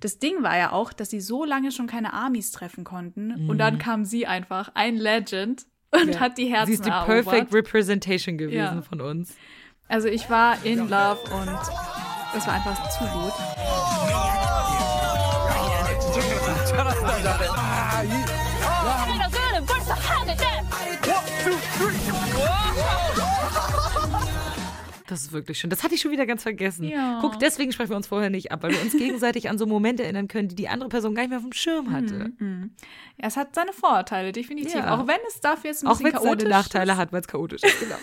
[0.00, 3.46] Das Ding war ja auch, dass sie so lange schon keine Armies treffen konnten.
[3.48, 7.24] Und dann kam sie einfach, ein Legend, und hat die Herzen Sie ist die erobert.
[7.26, 8.82] perfect representation gewesen Ja.
[8.82, 9.36] von uns.
[9.86, 11.58] Also ich war in love und
[12.36, 14.33] es war einfach zu gut.
[25.06, 25.68] Das ist wirklich schön.
[25.68, 26.88] Das hatte ich schon wieder ganz vergessen.
[26.88, 27.18] Ja.
[27.20, 30.02] Guck, deswegen sprechen wir uns vorher nicht ab, weil wir uns gegenseitig an so Momente
[30.02, 32.32] erinnern können, die die andere Person gar nicht mehr auf dem Schirm hatte.
[32.40, 34.74] Ja, es hat seine Vorteile, definitiv.
[34.74, 34.94] Ja.
[34.94, 36.98] Auch wenn es dafür jetzt ein Auch bisschen wenn es seine Nachteile ist.
[36.98, 37.96] hat, weil es chaotisch ist, genau.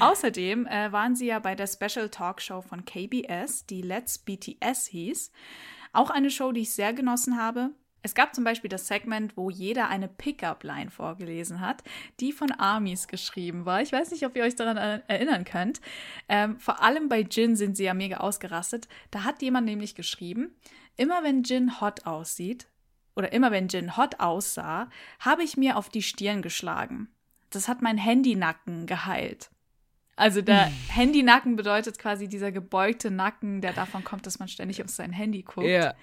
[0.00, 5.32] Außerdem äh, waren sie ja bei der Special Talkshow von KBS, die Let's BTS hieß.
[5.92, 7.70] Auch eine Show, die ich sehr genossen habe.
[8.02, 11.82] Es gab zum Beispiel das Segment, wo jeder eine Pickup-Line vorgelesen hat,
[12.20, 13.82] die von Armies geschrieben war.
[13.82, 15.80] Ich weiß nicht, ob ihr euch daran er- erinnern könnt.
[16.28, 18.88] Ähm, vor allem bei Jin sind sie ja mega ausgerastet.
[19.10, 20.54] Da hat jemand nämlich geschrieben,
[20.96, 22.68] immer wenn Jin hot aussieht,
[23.16, 27.08] oder immer wenn Jin hot aussah, habe ich mir auf die Stirn geschlagen.
[27.50, 29.50] Das hat mein Handynacken geheilt.
[30.18, 34.90] Also der Handynacken bedeutet quasi dieser gebeugte Nacken, der davon kommt, dass man ständig auf
[34.90, 35.66] sein Handy guckt.
[35.66, 35.94] ja.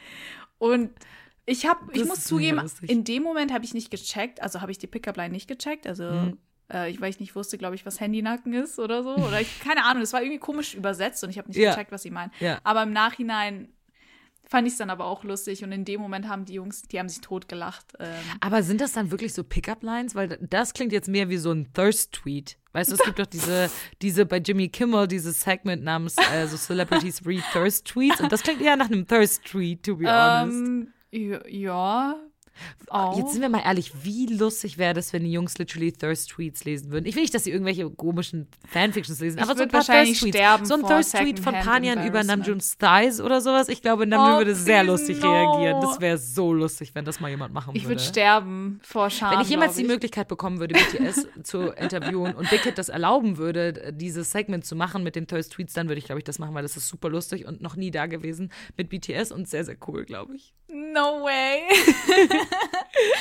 [0.57, 0.91] Und
[1.45, 2.89] ich habe, ich muss zugeben, lustig.
[2.89, 6.03] in dem Moment habe ich nicht gecheckt, also habe ich die Pickup-Line nicht gecheckt, also
[6.05, 6.37] Mhm.
[6.73, 9.15] äh, ich, weil ich nicht wusste, glaube ich, was Handynacken ist oder so.
[9.15, 11.71] Oder ich, keine Ahnung, es war irgendwie komisch übersetzt und ich habe nicht Ja.
[11.71, 12.31] gecheckt, was sie meinen.
[12.39, 12.59] Ja.
[12.63, 13.67] Aber im Nachhinein
[14.47, 16.99] fand ich es dann aber auch lustig und in dem Moment haben die Jungs, die
[16.99, 17.93] haben sich totgelacht.
[17.99, 20.15] Ähm, Aber sind das dann wirklich so Pickup-Lines?
[20.15, 22.57] Weil das klingt jetzt mehr wie so ein Thirst-Tweet.
[22.73, 23.69] Weißt du, es gibt doch diese,
[24.01, 28.21] diese bei Jimmy Kimmel, dieses Segment namens äh, so Celebrities Read Thirst-Tweets.
[28.21, 30.57] Und das klingt eher nach einem Thirst-Tweet, to be honest.
[30.57, 30.93] ähm,
[31.47, 32.15] ja,
[32.87, 32.93] ja.
[32.93, 33.17] Auch.
[33.17, 36.91] Jetzt sind wir mal ehrlich, wie lustig wäre das, wenn die Jungs literally Thirst-Tweets lesen
[36.91, 37.05] würden?
[37.05, 40.37] Ich will nicht, dass sie irgendwelche komischen Fanfictions lesen, Ich aber so ein paar Thirst-Tweets.
[40.37, 42.23] sterben So ein vor Thirst-Tweet von Panyan über.
[42.23, 43.69] Namjoon's Thighs oder sowas.
[43.69, 45.31] Ich glaube, Namjoon Oh, würde sehr lustig no.
[45.31, 45.81] reagieren.
[45.81, 47.95] Das wäre so lustig, wenn das mal jemand machen ich würde.
[47.95, 49.33] würde sterben vor Scham.
[49.33, 49.87] Wenn ich jemals die ich.
[49.87, 54.75] Möglichkeit bekommen würde, BTS zu interviewen und Big Hit das erlauben würde, dieses Segment zu
[54.75, 56.87] machen mit den Thirst Tweets, dann würde ich, glaube ich, das machen, weil das ist
[56.87, 60.53] super lustig und noch nie da gewesen mit BTS und sehr, sehr cool, glaube ich.
[60.67, 61.61] No way.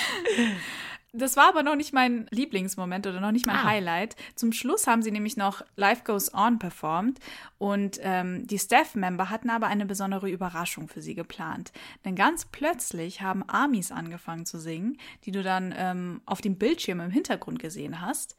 [1.16, 3.62] Das war aber noch nicht mein Lieblingsmoment oder noch nicht mein Ah.
[3.66, 4.16] Highlight.
[4.35, 7.20] Zum Schluss haben sie nämlich noch Life Goes On performt
[7.57, 11.70] und ähm, die Staff-Member hatten aber eine besondere Überraschung für sie geplant.
[12.05, 16.99] Denn ganz plötzlich haben Amis angefangen zu singen, die du dann ähm, auf dem Bildschirm
[16.99, 18.37] im Hintergrund gesehen hast.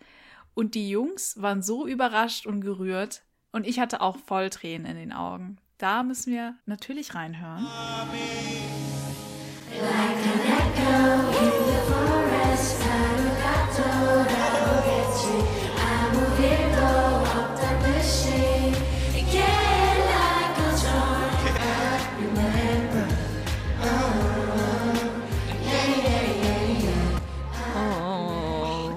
[0.54, 3.24] Und die Jungs waren so überrascht und gerührt
[3.54, 5.60] und ich hatte auch voll Tränen in den Augen.
[5.78, 7.66] Da müssen wir natürlich reinhören.
[7.66, 8.06] Oh.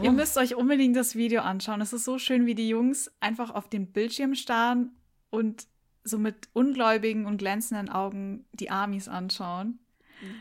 [0.03, 1.81] Ihr müsst euch unbedingt das Video anschauen.
[1.81, 4.93] Es ist so schön, wie die Jungs einfach auf den Bildschirm starren
[5.31, 5.67] und
[6.03, 9.81] so mit ungläubigen und glänzenden Augen die Amis anschauen.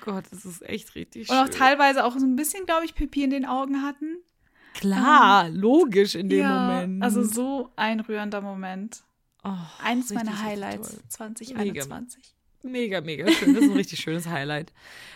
[0.01, 1.45] Gott, das ist echt richtig Und schön.
[1.45, 4.17] auch teilweise auch so ein bisschen, glaube ich, Pipi in den Augen hatten.
[4.73, 7.03] Klar, logisch in dem ja, Moment.
[7.03, 9.03] Also so ein rührender Moment.
[9.43, 9.49] oh,
[9.83, 10.99] Eins richtig, meiner Highlights toll.
[11.09, 12.33] 2021.
[12.63, 13.53] Mega, mega schön.
[13.53, 14.73] Das ist ein richtig schönes Highlight.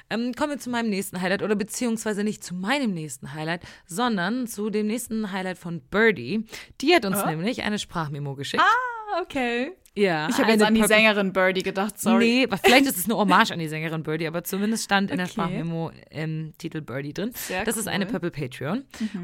[0.09, 4.47] Ähm, kommen wir zu meinem nächsten Highlight oder beziehungsweise nicht zu meinem nächsten Highlight, sondern
[4.47, 6.45] zu dem nächsten Highlight von Birdie.
[6.82, 7.26] Die hat uns Oh.
[7.28, 8.64] nämlich eine Sprachmemo geschickt.
[8.64, 9.74] Ah, okay.
[9.96, 12.48] Ja, Ich habe jetzt eine an die Purple- Sängerin Birdie gedacht, sorry.
[12.50, 15.26] Nee, vielleicht ist es eine Hommage an die Sängerin Birdie, aber zumindest stand in der
[15.26, 15.34] Okay.
[15.34, 17.32] Sprachmemo im Titel Birdie drin.
[17.34, 18.10] Sehr das ist eine cool.
[18.10, 18.12] Mhm.
[18.20, 18.84] Purple Patreon.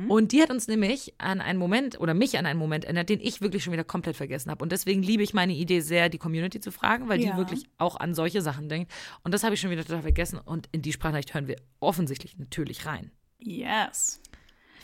[0.10, 3.20] Und die hat uns nämlich an einen Moment oder mich an einen Moment erinnert, den
[3.22, 4.62] ich wirklich schon wieder komplett vergessen habe.
[4.64, 7.32] Und deswegen liebe ich meine Idee sehr, die Community zu fragen, weil Ja.
[7.32, 8.92] die wirklich auch an solche Sachen denkt.
[9.24, 10.38] Und das habe ich schon wieder total vergessen.
[10.38, 13.12] Und in die Sprachnachricht hören wir offensichtlich natürlich rein.
[13.40, 14.20] Yes.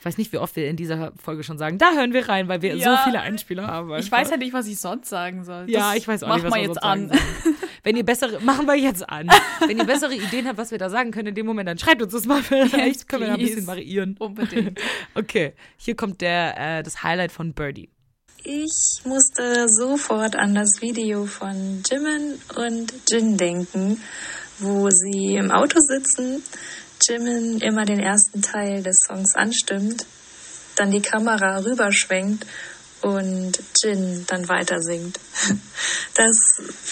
[0.04, 2.50] Ich weiß nicht, wie oft wir in dieser Folge schon sagen, da hören wir rein,
[2.50, 2.98] weil wir Ja.
[2.98, 3.88] so viele Einspieler haben.
[3.92, 4.18] Ich einfach.
[4.18, 5.64] weiß ja nicht, was ich sonst sagen soll.
[5.70, 7.12] Ja, Das ich weiß auch mach nicht, was wir jetzt sonst an.
[7.84, 9.30] wenn ihr bessere, machen wir jetzt an.
[9.66, 12.02] Wenn ihr bessere Ideen habt, was wir da sagen können in dem Moment, dann schreibt
[12.02, 12.44] uns das mal.
[12.44, 14.18] Vielleicht können wir da ein bisschen variieren.
[14.20, 14.78] Unbedingt.
[15.16, 17.88] Okay, hier kommt der, äh, das Highlight von Birdie.
[18.44, 24.02] Ich musste sofort an das Video von Jimin und Jin denken,
[24.60, 26.44] wo sie im Auto sitzen,
[27.08, 30.06] Jimin immer den ersten Teil des Songs anstimmt,
[30.76, 32.46] dann die Kamera rüberschwenkt
[33.02, 35.20] und Jin dann weiter singt.
[36.16, 36.38] Das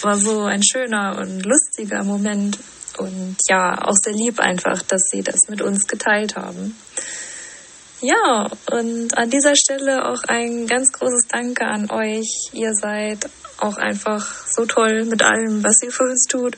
[0.02, 2.58] war so ein schöner und lustiger Moment
[2.98, 6.76] und ja, auch sehr lieb einfach, dass sie das mit uns geteilt haben.
[8.02, 12.50] Ja, und an dieser Stelle auch ein ganz großes Danke an euch.
[12.52, 16.58] Ihr seid auch einfach so toll mit allem, was ihr für uns tut.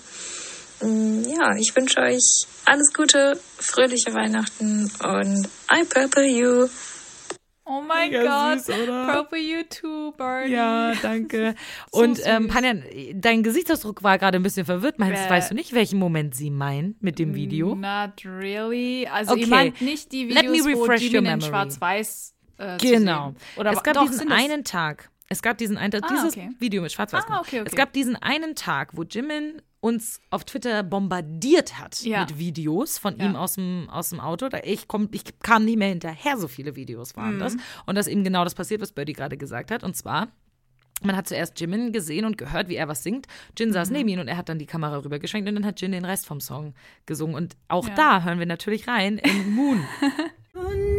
[0.83, 6.67] Mm, Ja, ich wünsche euch alles Gute, fröhliche Weihnachten und I purple you.
[7.65, 8.65] Oh mein Mega Gott.
[8.65, 8.75] süß?
[8.75, 10.51] Proper you too, Birdie.
[10.51, 11.55] Ja, danke.
[11.93, 12.49] So Und ähm.
[12.49, 14.99] Panjan, dein Gesichtsausdruck war gerade ein bisschen verwirrt.
[14.99, 17.73] Meinst, weißt du nicht, welchen Moment sie meint mit dem Video?
[17.73, 19.07] Not really.
[19.09, 19.49] Also ihr Okay.
[19.49, 23.33] meint nicht die Let me Videos, wo Jimin in schwarz-weiß äh, Genau.
[23.55, 25.09] Oder es gab doch, diesen einen Tag.
[25.29, 26.49] Es gab diesen einen Ah, dieses okay.
[26.59, 27.23] Video mit Schwarz-Weiß.
[27.29, 27.69] Ah, okay, okay.
[27.69, 32.21] Es gab diesen einen Tag, wo Jimin uns auf Twitter bombardiert hat Ja.
[32.21, 33.25] mit Videos von Ja.
[33.25, 34.47] ihm aus dem, aus dem Auto.
[34.47, 37.19] Da ich, komm, ich kam nicht mehr hinterher, so viele Videos Mhm.
[37.21, 37.57] waren das.
[37.85, 39.83] Und dass eben genau das passiert, was Birdie gerade gesagt hat.
[39.83, 40.29] Und zwar
[41.01, 43.27] man hat zuerst Jimin gesehen und gehört, wie er was singt.
[43.57, 43.95] Jin saß Mhm.
[43.97, 46.25] neben ihm und er hat dann die Kamera rübergeschwenkt und dann hat Jin den Rest
[46.25, 46.73] vom Song
[47.05, 47.35] gesungen.
[47.35, 47.95] Und auch Ja.
[47.95, 49.83] da hören wir natürlich rein in Moon.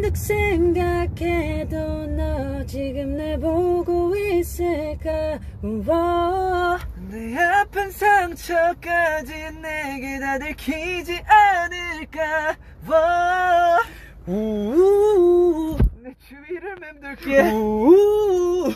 [0.04, 1.76] 문득 생각해도
[2.08, 6.80] 너 지금 날 보고 있을까 우와.
[7.08, 9.32] 내 아픈 상처까지
[9.62, 12.56] 내게 다 들키지 않을까
[12.88, 13.80] 와.
[14.26, 15.78] 우우.
[16.02, 18.74] 내 주위를 맴돌게 우우.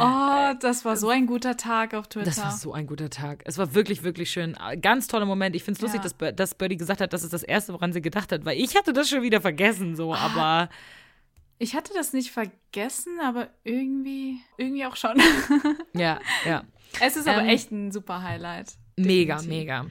[0.00, 2.26] Oh, das war so ein guter Tag auf Twitter.
[2.26, 3.42] Das war so ein guter Tag.
[3.44, 4.56] Es war wirklich, wirklich schön.
[4.80, 5.56] Ganz toller Moment.
[5.56, 6.10] Ich finde es lustig, Ja.
[6.30, 8.76] dass, dass Birdie gesagt hat, das ist das Erste, woran sie gedacht hat, weil ich
[8.76, 10.68] hatte das schon wieder vergessen, so, Ah, aber
[11.58, 15.20] Ich hatte das nicht vergessen, aber irgendwie, irgendwie auch schon.
[15.94, 16.62] ja, ja.
[17.00, 18.74] es ist aber Ähm, echt ein super Highlight.
[18.96, 19.58] Mega, Definitiv.
[19.60, 19.86] mega.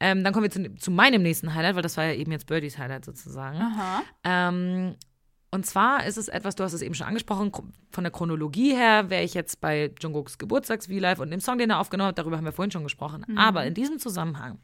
[0.00, 2.46] Ähm, dann kommen wir zu, zu meinem nächsten Highlight, weil das war ja eben jetzt
[2.46, 3.58] Birdies Highlight sozusagen.
[3.60, 4.02] Aha.
[4.24, 4.94] Ähm,
[5.50, 7.52] und zwar ist es etwas, du hast es eben schon angesprochen,
[7.90, 11.70] von der Chronologie her wäre ich jetzt bei Jungkooks Geburtstags V-Live und dem Song, den
[11.70, 13.24] er aufgenommen hat, darüber haben wir vorhin schon gesprochen.
[13.38, 14.58] Aber in diesem Zusammenhang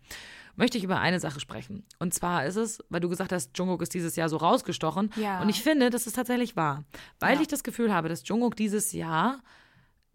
[0.57, 1.85] möchte ich über eine Sache sprechen.
[1.99, 5.11] Und zwar ist es, weil du gesagt hast, Jungkook ist dieses Jahr so rausgestochen.
[5.16, 5.41] Ja.
[5.41, 6.85] Und ich finde, dass es tatsächlich wahr.
[7.18, 7.41] Weil Ja.
[7.41, 9.41] ich das Gefühl habe, dass Jungkook dieses Jahr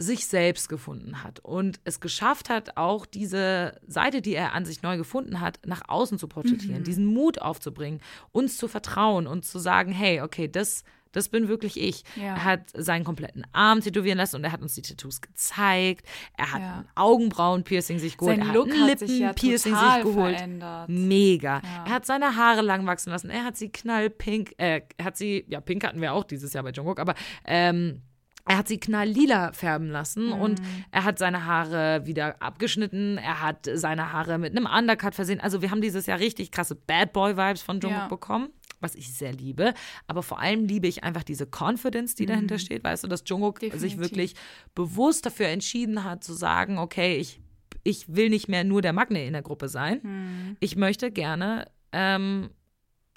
[0.02, 4.82] sich selbst gefunden hat und es geschafft hat, auch diese Seite, die er an sich
[4.82, 6.30] neu gefunden hat, nach außen zu Mhm.
[6.30, 8.00] porträtieren, diesen Mut aufzubringen,
[8.32, 12.04] uns zu vertrauen und zu sagen, hey, okay, das, das bin wirklich ich.
[12.16, 12.36] Ja.
[12.36, 16.06] Er hat seinen kompletten Arm tätowieren lassen und er hat uns die Tattoos gezeigt.
[16.38, 16.78] Er hat Ja.
[16.80, 18.38] ein Augenbrauen-Piercing sich geholt.
[18.38, 20.36] Sein er Look hat ein hat sich ja Lippen-Piercing sich geholt.
[20.38, 20.88] verändert.
[20.88, 21.62] Mega.
[21.86, 23.30] Er hat seine Haare lang wachsen lassen.
[23.30, 26.64] Er hat sie knallpink, äh, er hat sie, ja, pink hatten wir auch dieses Jahr
[26.64, 28.02] bei Jungkook, aber ähm,
[28.50, 30.34] er hat sie knalllila färben lassen Mhm.
[30.34, 33.18] und er hat seine Haare wieder abgeschnitten.
[33.20, 35.40] Er hat seine Haare mit einem Undercut versehen.
[35.40, 38.08] Also wir haben dieses Jahr richtig krasse Bad Boy Vibes von Jungkook Ja.
[38.08, 39.76] bekommen, was ich sehr liebe.
[40.08, 42.84] Aber vor allem liebe ich einfach diese Confidence, die dahinter steht.
[42.84, 43.80] Weißt du, dass Jungkook sich Mhm.
[43.80, 44.00] Definitiv.
[44.00, 44.36] wirklich
[44.74, 47.40] bewusst dafür entschieden hat zu sagen, okay, ich
[47.84, 50.00] ich will nicht mehr nur der Magne in der Gruppe sein.
[50.04, 50.58] Mhm.
[50.60, 52.50] Ich möchte gerne ähm,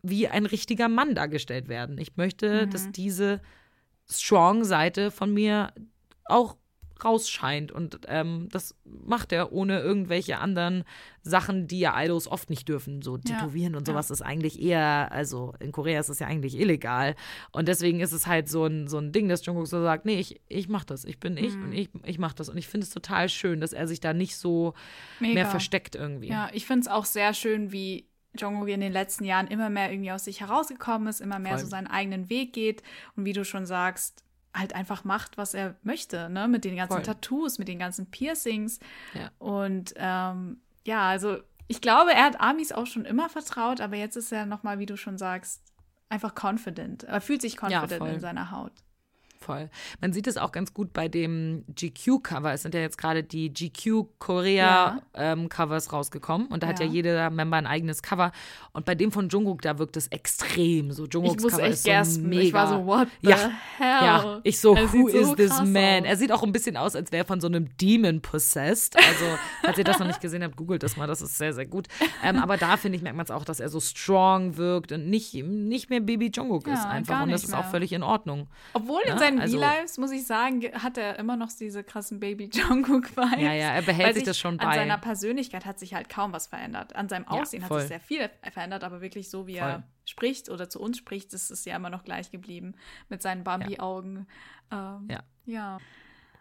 [0.03, 1.97] wie ein richtiger Mann dargestellt werden.
[1.99, 2.93] Ich möchte, dass Mhm.
[2.93, 3.41] diese
[4.13, 5.73] Strong-Seite von mir
[6.25, 6.57] auch
[7.05, 7.73] rausscheint.
[7.73, 10.85] Und ähm, das macht er ohne irgendwelche anderen
[11.23, 13.03] Sachen, die ja Idols oft nicht dürfen.
[13.03, 13.93] So Ja, tätowieren und ja.
[13.93, 17.17] sowas ist eigentlich eher, also in Korea ist es ja eigentlich illegal.
[17.51, 20.21] Und deswegen ist es halt so ein, so ein Ding, dass Jungkook so sagt, nee,
[20.21, 21.39] ich, ich mach das, ich bin Mhm.
[21.39, 22.49] ich und ich, ich mach das.
[22.49, 24.75] Und ich finde es total schön, dass er sich da nicht so
[25.19, 25.35] Mega.
[25.35, 26.29] mehr versteckt irgendwie.
[26.29, 28.07] Ja, ich finde es auch sehr schön, wie
[28.37, 31.64] Jungkook in den letzten Jahren immer mehr irgendwie aus sich herausgekommen ist, immer mehr Voll.
[31.64, 32.83] so seinen eigenen Weg geht
[33.16, 34.24] und wie du schon sagst,
[34.55, 36.49] halt einfach macht, was er möchte, ne?
[36.49, 37.03] Mit den ganzen Voll.
[37.03, 38.80] Tattoos, mit den ganzen Piercings.
[39.14, 39.30] Ja.
[39.39, 44.16] Und ähm, ja, also ich glaube, er hat Amis auch schon immer vertraut, aber jetzt
[44.16, 45.62] ist er nochmal, wie du schon sagst,
[46.09, 47.05] einfach confident.
[47.05, 48.11] Er fühlt sich confident voll.
[48.11, 48.72] in seiner Haut.
[49.43, 49.68] Voll.
[50.01, 52.53] Man sieht es auch ganz gut bei dem GQ-Cover.
[52.53, 56.93] Es sind ja jetzt gerade die GQ Korea-Covers rausgekommen und da hat ja Ja.
[56.93, 58.32] jeder Member ein eigenes Cover.
[58.72, 60.93] Und bei dem von Jungkook, da wirkt es extrem.
[60.93, 62.28] So Ich Jungkooks Cover echt ist so gaspen.
[62.28, 62.43] mega.
[62.43, 63.36] Ich war so, what the ja.
[63.78, 63.86] hell?
[64.03, 66.03] Ja, ich so, Er who is so this man?
[66.03, 66.07] aus.
[66.09, 68.97] Er sieht auch ein bisschen aus, als wäre er von so einem Demon possessed.
[68.97, 69.24] Also,
[69.62, 71.88] falls ihr das noch nicht gesehen habt, googelt das mal, das ist sehr, sehr gut.
[72.22, 75.09] Ähm, aber da, finde ich, merkt man es auch, dass er so strong wirkt und
[75.09, 77.22] nicht, nicht mehr Baby Jungkook Ja, ist einfach.
[77.22, 78.49] Und das ist auch völlig in Ordnung.
[78.74, 81.83] Obwohl in Ja, seinen also, V-Lives, muss ich sagen, ge- hat er immer noch diese
[81.85, 83.41] krassen Baby Jungkook-Vibes.
[83.41, 84.74] Ja, ja, er behält sich das schon An bei.
[84.76, 86.95] seiner Persönlichkeit hat sich halt kaum was verändert.
[86.97, 87.80] An seinem Ja, Aussehen hat voll.
[87.80, 89.68] sich sehr viel verändert, aber wirklich so, wie Voll.
[89.68, 92.74] er spricht oder zu uns spricht, ist ja immer noch gleich geblieben
[93.09, 94.26] mit seinen Bambi-Augen.
[94.70, 95.20] Ähm, Ja.
[95.47, 95.78] ja.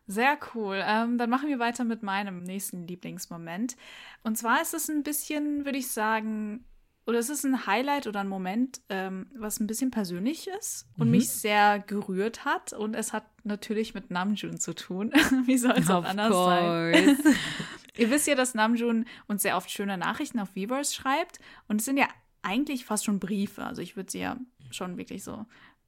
[0.07, 0.81] Sehr cool.
[0.85, 3.77] Ähm, dann machen wir weiter mit meinem nächsten Lieblingsmoment.
[4.23, 6.65] Und zwar ist es ein bisschen, würde ich sagen,
[7.11, 11.07] oder es ist ein Highlight oder ein Moment, ähm, was ein bisschen persönlich ist und
[11.07, 11.11] Mhm.
[11.11, 12.71] mich sehr gerührt hat.
[12.71, 15.11] Und es hat natürlich mit Namjoon zu tun.
[15.45, 17.17] Wie soll es auch anders sein?
[17.17, 17.35] course.
[17.97, 21.39] Ihr wisst ja, dass Namjoon uns sehr oft schöne Nachrichten auf Weverse schreibt.
[21.67, 22.07] Und es sind ja
[22.43, 23.65] eigentlich fast schon Briefe.
[23.65, 24.37] Also ich würde sie ja
[24.71, 25.45] schon wirklich so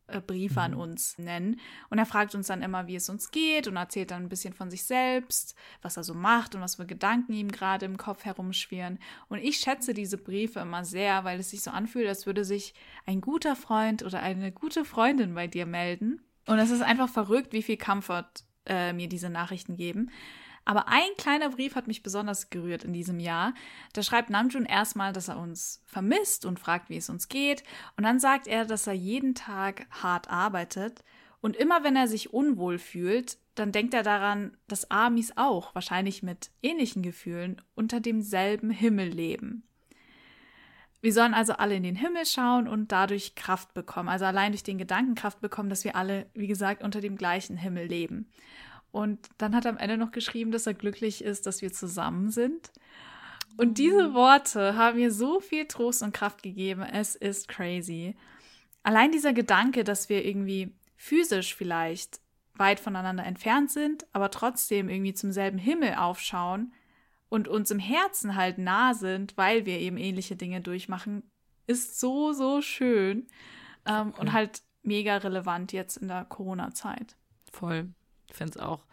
[0.08, 1.60] Briefe an uns nennen.
[1.89, 4.54] Und er fragt uns dann immer, wie es uns geht und erzählt dann ein bisschen
[4.54, 8.26] von sich selbst, was er so macht und was für Gedanken ihm gerade im Kopf
[8.26, 8.99] herumschwirren.
[9.30, 12.74] Und ich schätze diese Briefe immer sehr, weil es sich so anfühlt, als würde sich
[13.06, 16.22] ein guter Freund oder eine gute Freundin bei dir melden.
[16.45, 20.11] Und es ist einfach verrückt, wie viel Comfort äh, mir diese Nachrichten geben.
[20.66, 23.53] Aber ein kleiner Brief hat mich besonders gerührt in diesem Jahr.
[23.91, 27.64] Da schreibt Namjoon erstmal, dass er uns vermisst und fragt, wie es uns geht.
[27.97, 31.03] Und dann sagt er, dass er jeden Tag hart arbeitet.
[31.41, 36.24] Und immer wenn er sich unwohl fühlt, dann denkt er daran, dass Amis auch, wahrscheinlich
[36.24, 39.68] mit ähnlichen Gefühlen, unter demselben Himmel leben.
[41.04, 44.08] Wir sollen also alle in den Himmel schauen und dadurch Kraft bekommen.
[44.08, 47.58] Also allein durch den Gedanken Kraft bekommen, dass wir alle, wie gesagt, unter dem gleichen
[47.58, 48.32] Himmel leben.
[48.93, 52.32] Und dann hat er am Ende noch geschrieben, dass er glücklich ist, dass wir zusammen
[52.32, 52.72] sind.
[53.58, 56.84] Und diese Worte haben mir so viel Trost und Kraft gegeben.
[56.84, 58.16] Es ist crazy.
[58.82, 62.22] Allein dieser Gedanke, dass wir irgendwie physisch vielleicht
[62.56, 66.72] weit voneinander entfernt sind, aber trotzdem irgendwie zum selben Himmel aufschauen
[67.34, 71.24] und uns im Herzen halt nah sind, weil wir eben ähnliche Dinge durchmachen,
[71.66, 73.26] ist so, so schön
[73.88, 77.16] ähm, und halt mega relevant jetzt in der Corona-Zeit.
[77.52, 77.90] Voll.
[78.30, 78.86] Ich finde es auch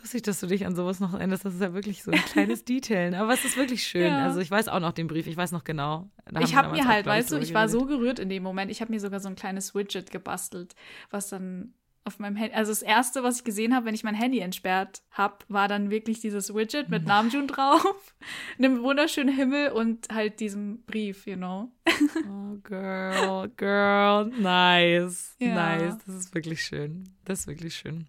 [0.00, 1.44] lustig, dass du dich an sowas noch erinnerst.
[1.44, 3.14] Das ist ja wirklich so ein kleines Detail.
[3.14, 4.06] Aber es ist wirklich schön.
[4.06, 4.24] Ja.
[4.24, 5.26] Also ich weiß auch noch den Brief.
[5.26, 6.08] Ich weiß noch genau.
[6.40, 8.70] Ich habe mir auch, halt, glaub weißt du, ich war so gerührt in dem Moment.
[8.70, 10.74] Ich habe mir sogar so ein kleines Widget gebastelt,
[11.10, 11.74] was dann
[12.06, 15.02] auf meinem Handy, also das erste, was ich gesehen habe, wenn ich mein Handy entsperrt
[15.10, 18.14] habe, war dann wirklich dieses Widget mit Namjoon drauf,
[18.58, 21.70] einem wunderschönen Himmel und halt diesem Brief, you know.
[22.28, 24.26] Oh, girl, girl.
[24.26, 25.36] Nice.
[25.38, 25.54] Ja.
[25.54, 25.98] Nice.
[26.06, 27.14] Das ist wirklich schön.
[27.24, 28.06] Das ist wirklich schön.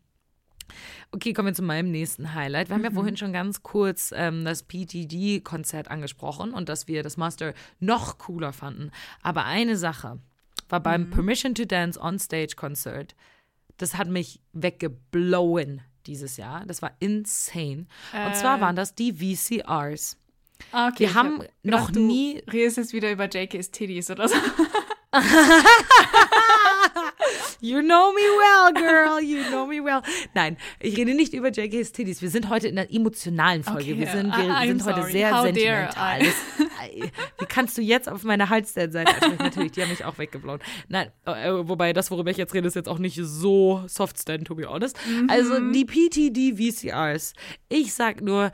[1.11, 2.69] Okay, kommen wir zu meinem nächsten Highlight.
[2.69, 7.17] Wir haben ja vorhin schon ganz kurz ähm, das PTD-Konzert angesprochen und dass wir das
[7.17, 8.91] Master noch cooler fanden.
[9.21, 10.19] Aber eine Sache
[10.69, 13.15] war beim Permission to Dance on Stage Konzert.
[13.77, 16.63] Das hat mich weggeblowen dieses Jahr.
[16.65, 17.85] Das war insane.
[18.13, 20.17] Und zwar waren das die VCRs.
[20.71, 24.09] Ah, okay, Wir haben hab noch gedacht, du nie- redest jetzt wieder über JK's Titties
[24.09, 24.35] oder so.
[27.59, 29.19] You know me well, girl.
[29.19, 30.01] You know me well.
[30.35, 32.21] Nein, ich rede nicht über JK's Titties.
[32.21, 33.81] Wir sind heute in einer emotionalen Folge.
[33.93, 36.21] Okay, Wir sind, wir I- sind heute sehr How sentimental.
[37.39, 39.35] Wie kannst du jetzt auf meine Halsseite ansprechen?
[39.39, 40.59] Natürlich, die haben mich auch weggeblauen.
[40.87, 44.45] Nein, äh, wobei das, worüber ich jetzt rede, ist jetzt auch nicht so soft stand,
[44.47, 44.97] to be honest.
[45.07, 45.29] Mhm.
[45.29, 47.33] Also die PTD VCRs.
[47.69, 48.51] Ich sag nur,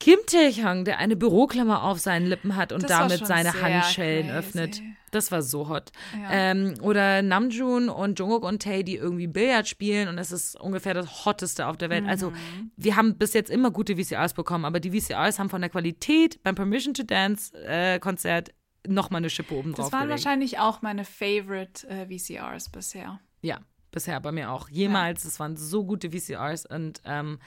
[0.00, 4.38] Kim Tae-hyung, der eine Büroklammer auf seinen Lippen hat und Das damit seine Handschellen crazy.
[4.38, 4.82] öffnet.
[5.16, 5.90] Das war so hot.
[6.20, 6.28] Ja.
[6.30, 10.94] Ähm, oder Namjoon und Jungkook und Tae, die irgendwie Billard spielen und es ist ungefähr
[10.94, 12.06] das Hotteste auf der Welt.
[12.06, 12.70] Also Mhm.
[12.76, 16.42] wir haben bis jetzt immer gute VCRs bekommen, aber die VCRs haben von der Qualität
[16.42, 18.50] beim Permission to Dance äh, Konzert
[18.86, 23.18] nochmal eine Schippe oben drauf Das waren wahrscheinlich auch meine favorite äh, VCRs bisher.
[23.42, 23.58] Ja,
[23.90, 24.68] bisher bei mir auch.
[24.68, 27.38] Jemals, es waren so gute VCRs und ähm,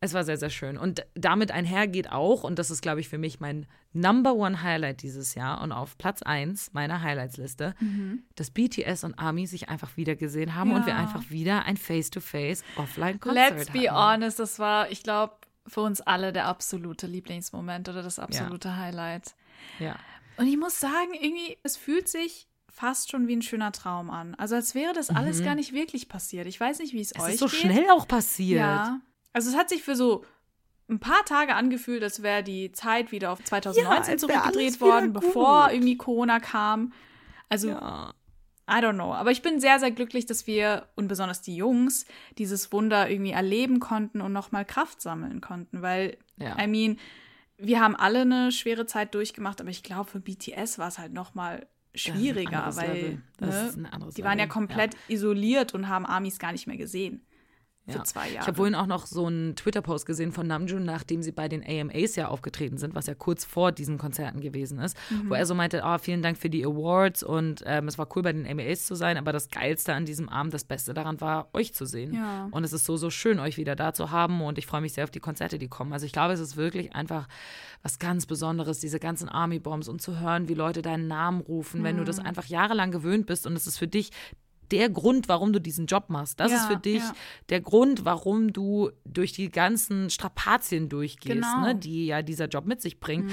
[0.00, 0.76] es war sehr, sehr schön.
[0.76, 5.02] Und damit einhergeht auch, und das ist, glaube ich, für mich mein Number One Highlight
[5.02, 7.74] dieses Jahr und auf Platz 1 meiner Highlightsliste,
[8.34, 10.98] dass BTS und ARMY sich einfach wieder gesehen haben und wir Ja.
[10.98, 14.14] einfach wieder ein Face-to-Face Offline-Konzert Let's be hatten.
[14.22, 15.34] honest, das war, ich glaube,
[15.66, 19.34] für uns alle der absolute Lieblingsmoment oder das absolute Highlight.
[19.80, 19.96] Ja.
[20.36, 24.34] Und ich muss sagen, irgendwie, es fühlt sich fast schon wie ein schöner Traum an.
[24.34, 26.46] Also als wäre das alles gar nicht wirklich passiert.
[26.46, 27.20] Ich weiß nicht, wie es, Mhm.
[27.20, 27.60] Es euch ist so geht.
[27.60, 28.60] schnell auch passiert.
[28.60, 29.00] Ja.
[29.36, 30.24] Also es hat sich für so
[30.88, 34.80] ein paar Tage angefühlt, als wäre die Zeit wieder auf 2019 als wär alles zurückgedreht
[34.80, 36.94] worden, bevor irgendwie Corona kam.
[37.50, 38.14] Also Ja.
[38.66, 39.12] I don't know.
[39.12, 42.06] Aber ich bin sehr, sehr glücklich, dass wir und besonders die Jungs
[42.38, 45.82] dieses Wunder irgendwie erleben konnten und nochmal Kraft sammeln konnten.
[45.82, 46.56] Weil, Ja.
[46.58, 46.98] I mean,
[47.58, 51.12] wir haben alle eine schwere Zeit durchgemacht, aber ich glaube, für BTS war es halt
[51.12, 56.78] nochmal schwieriger, weil ne, die waren ja komplett isoliert und haben Amis gar nicht mehr
[56.78, 57.26] gesehen.
[57.88, 58.46] Für zwei Ich Jahre.
[58.48, 62.16] habe vorhin auch noch so einen Twitter-Post gesehen von Namjoon, nachdem sie bei den AMAs
[62.16, 65.30] ja aufgetreten sind, was ja kurz vor diesen Konzerten gewesen ist, Mhm.
[65.30, 68.22] wo er so meinte, ah, vielen Dank für die Awards und ähm, es war cool
[68.22, 71.48] bei den AMAs zu sein, aber das Geilste an diesem Abend, das Beste daran war,
[71.52, 72.14] euch zu sehen.
[72.14, 72.48] Ja.
[72.50, 74.92] Und es ist so, so schön, euch wieder da zu haben und ich freue mich
[74.92, 75.92] sehr auf die Konzerte, die kommen.
[75.92, 77.28] Also ich glaube, es ist wirklich einfach
[77.82, 81.96] was ganz Besonderes, diese ganzen Army-Bombs und zu hören, wie Leute deinen Namen rufen, wenn
[81.96, 82.26] du das Mhm.
[82.26, 84.10] einfach jahrelang gewöhnt bist und es ist für dich
[84.72, 86.40] der Grund, warum du diesen Job machst.
[86.40, 87.12] Das Ja, ist für dich ja.
[87.48, 91.60] der Grund, warum du durch die ganzen Strapazien durchgehst, Genau.
[91.60, 93.30] ne, die ja dieser Job mit sich bringt.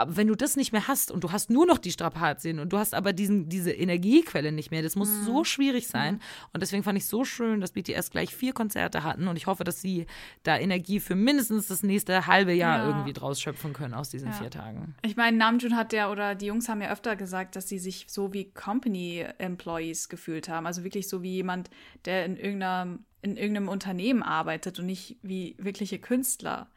[0.00, 2.72] Aber wenn du das nicht mehr hast und du hast nur noch die Strapazien und
[2.72, 5.24] du hast aber diesen, diese Energiequelle nicht mehr, das muss Mhm.
[5.24, 6.20] so schwierig sein.
[6.52, 9.64] Und deswegen fand ich so schön, dass BTS gleich vier Konzerte hatten und ich hoffe,
[9.64, 10.06] dass sie
[10.42, 12.86] da Energie für mindestens das nächste halbe Jahr Ja.
[12.88, 14.94] irgendwie draus schöpfen können aus diesen vier Tagen.
[15.02, 18.06] Ich meine, Namjoon hat ja, oder die Jungs haben ja öfter gesagt, dass sie sich
[18.08, 20.66] so wie Company-Employees gefühlt haben.
[20.66, 21.70] Also wirklich so wie jemand,
[22.04, 26.70] der in irgendeinem, in irgendeinem Unternehmen arbeitet und nicht wie wirkliche Künstler.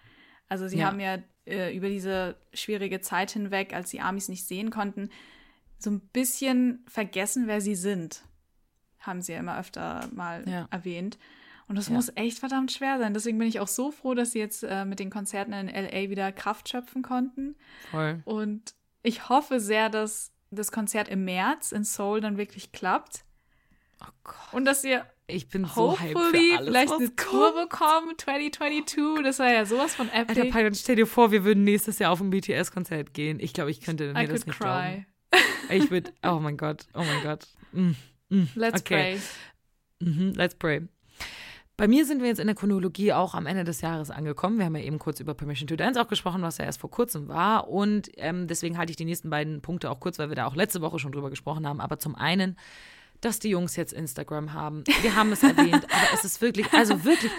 [0.50, 0.88] Also sie Ja.
[0.88, 5.10] haben ja äh, über diese schwierige Zeit hinweg, als die Amis nicht sehen konnten,
[5.80, 8.24] so ein bisschen vergessen, wer sie sind.
[9.00, 10.68] Haben sie ja immer öfter mal Ja.
[10.72, 11.18] erwähnt.
[11.68, 11.94] Und das Ja.
[11.96, 13.14] muss echt verdammt schwer sein.
[13.14, 16.10] Deswegen bin ich auch so froh, dass sie jetzt äh, mit den Konzerten in LA
[16.10, 17.56] wieder Kraft schöpfen konnten.
[17.92, 18.22] Voll.
[18.26, 23.26] Und ich hoffe sehr, dass das Konzert im März in Seoul dann wirklich klappt.
[24.02, 24.36] Oh Gott.
[24.54, 29.24] Und dass ihr Ich bin so hyped für alles, vielleicht eine Tour bekommen 2022.
[29.24, 30.52] Das war ja sowas von Alter, epic.
[30.52, 33.40] Pai, stell dir vor, wir würden nächstes Jahr auf ein BTS-Konzert gehen.
[33.40, 34.66] Ich glaube, ich könnte I mir das could nicht cry.
[34.66, 35.06] glauben.
[35.70, 37.48] Ich würde, oh mein Gott, oh mein Gott.
[37.72, 37.92] Mm,
[38.30, 39.18] mm, Let's okay.
[40.00, 40.10] pray.
[40.10, 40.88] Mhm, let's pray.
[41.76, 44.60] Bei mir sind wir jetzt in der Chronologie auch am Ende des Jahres angekommen.
[44.60, 46.92] Wir haben ja eben kurz über Permission to Dance auch gesprochen, was ja erst vor
[46.92, 47.68] kurzem war.
[47.68, 50.56] Und ähm, deswegen halte ich die nächsten beiden Punkte auch kurz, weil wir da auch
[50.56, 51.82] letzte Woche schon drüber gesprochen haben.
[51.82, 52.58] Aber zum einen,
[53.26, 54.84] dass die Jungs jetzt Instagram haben.
[55.02, 57.32] Wir haben es erwähnt, aber es ist wirklich, also wirklich,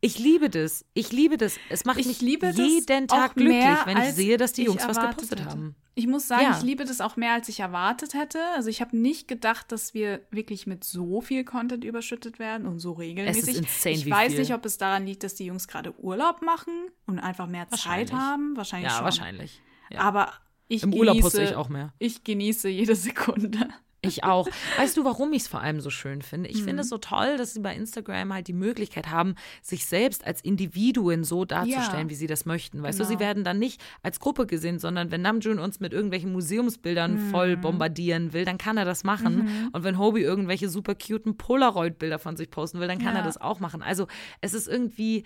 [0.00, 0.84] ich liebe das.
[0.94, 1.56] Ich liebe das.
[1.68, 5.40] Es macht Ich mich jeden Tag glücklich, wenn ich sehe, dass die Jungs was gepostet
[5.40, 5.50] hätte.
[5.50, 5.76] haben.
[5.94, 6.56] Ich muss sagen, Ja.
[6.56, 8.38] ich liebe das auch mehr, als ich erwartet hätte.
[8.56, 12.78] Also ich habe nicht gedacht, dass wir wirklich mit so viel Content überschüttet werden und
[12.78, 13.58] so regelmäßig.
[13.58, 14.40] insane, ich wie weiß viel.
[14.40, 16.72] nicht, ob es daran liegt, dass die Jungs gerade Urlaub machen
[17.06, 18.56] und einfach mehr Zeit haben.
[18.56, 19.04] Wahrscheinlich Ja, schon.
[19.04, 19.60] wahrscheinlich.
[19.90, 20.00] Ja.
[20.00, 20.32] Aber
[20.68, 21.92] ich Im Urlaub genieße, poste ich auch mehr.
[21.98, 23.68] Ich genieße jede Sekunde.
[24.04, 24.48] Ich auch.
[24.78, 26.48] Weißt du, warum ich es vor allem so schön finde?
[26.50, 26.64] Ich Mhm.
[26.64, 30.40] finde es so toll, dass sie bei Instagram halt die Möglichkeit haben, sich selbst als
[30.40, 32.10] Individuen so darzustellen, Ja.
[32.10, 32.82] wie sie das möchten.
[32.82, 33.16] Weißt du, Genau.
[33.16, 37.30] sie werden dann nicht als Gruppe gesehen, sondern wenn Namjoon uns mit irgendwelchen Museumsbildern Mhm.
[37.30, 39.70] voll bombardieren will, dann kann er das machen.
[39.72, 43.20] Und wenn Hobie irgendwelche super cuten Polaroid-Bilder von sich posten will, dann kann Ja.
[43.20, 43.82] er das auch machen.
[43.82, 44.08] Also
[44.40, 45.22] es ist irgendwie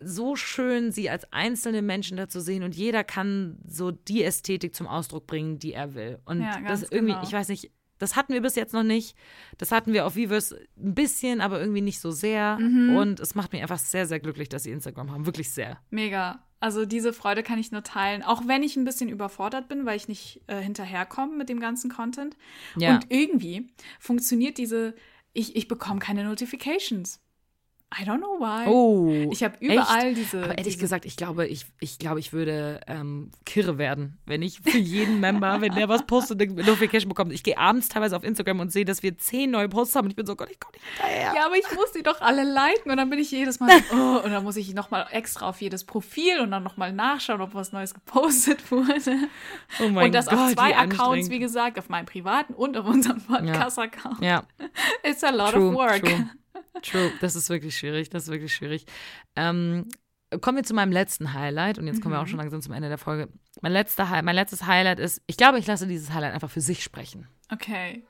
[0.00, 4.74] so schön, sie als einzelne Menschen da zu sehen und jeder kann so die Ästhetik
[4.74, 6.18] zum Ausdruck bringen, die er will.
[6.26, 7.22] Und Ja, das irgendwie, genau.
[7.24, 7.70] ich weiß nicht,
[8.04, 9.16] das hatten wir bis jetzt noch nicht.
[9.56, 12.58] Das hatten wir auf Weavers ein bisschen, aber irgendwie nicht so sehr.
[12.60, 12.96] Mhm.
[12.96, 15.24] Und es macht mich einfach sehr, sehr glücklich, dass sie Instagram haben.
[15.24, 15.78] Wirklich sehr.
[15.90, 16.44] Mega.
[16.60, 19.96] Also diese Freude kann ich nur teilen, auch wenn ich ein bisschen überfordert bin, weil
[19.96, 22.36] ich nicht äh, hinterherkomme mit dem ganzen Content.
[22.76, 22.94] Ja.
[22.94, 24.94] Und irgendwie funktioniert diese,
[25.32, 27.20] ich, ich bekomme keine Notifications.
[28.00, 28.66] I don't know why.
[28.66, 29.30] Oh.
[29.30, 30.16] Ich habe überall echt?
[30.16, 30.38] diese.
[30.38, 34.42] Aber ehrlich diese, gesagt, ich glaube, ich, ich glaube, ich würde ähm, kirre werden, wenn
[34.42, 37.32] ich für jeden Member, wenn der was postet, eine Notification bekommt.
[37.32, 40.10] Ich gehe abends teilweise auf Instagram und sehe, dass wir zehn neue Posts haben und
[40.10, 41.32] ich bin so, Gott, ich komme nicht hinterher.
[41.36, 43.94] Ja, aber ich muss die doch alle liken und dann bin ich jedes Mal so,
[43.96, 47.54] oh, und dann muss ich nochmal extra auf jedes Profil und dann nochmal nachschauen, ob
[47.54, 49.28] was Neues gepostet wurde.
[49.80, 52.86] Oh mein und das Gott, auf zwei Accounts, wie gesagt, auf meinem privaten und auf
[52.86, 54.20] unserem Podcast-Account.
[54.20, 54.44] Ja,
[55.02, 56.04] It's a lot true, of work.
[56.04, 56.28] true,
[56.82, 57.12] true.
[57.20, 58.86] Das ist wirklich schwierig, das ist wirklich schwierig.
[59.36, 59.88] Ähm,
[60.40, 62.24] kommen wir zu meinem letzten Highlight und jetzt kommen wir Mhm.
[62.24, 63.28] auch schon langsam zum Ende der Folge.
[63.62, 66.82] Mein, letzter, mein letztes Highlight ist, ich glaube, ich lasse dieses Highlight einfach für sich
[66.82, 67.28] sprechen.
[67.52, 68.04] Okay.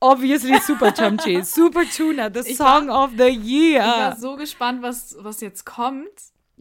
[0.00, 4.16] Obviously Super Chumchi, Super Tuna, the Song of the Ich war Year.
[4.18, 6.08] so gespannt, was, was jetzt kommt.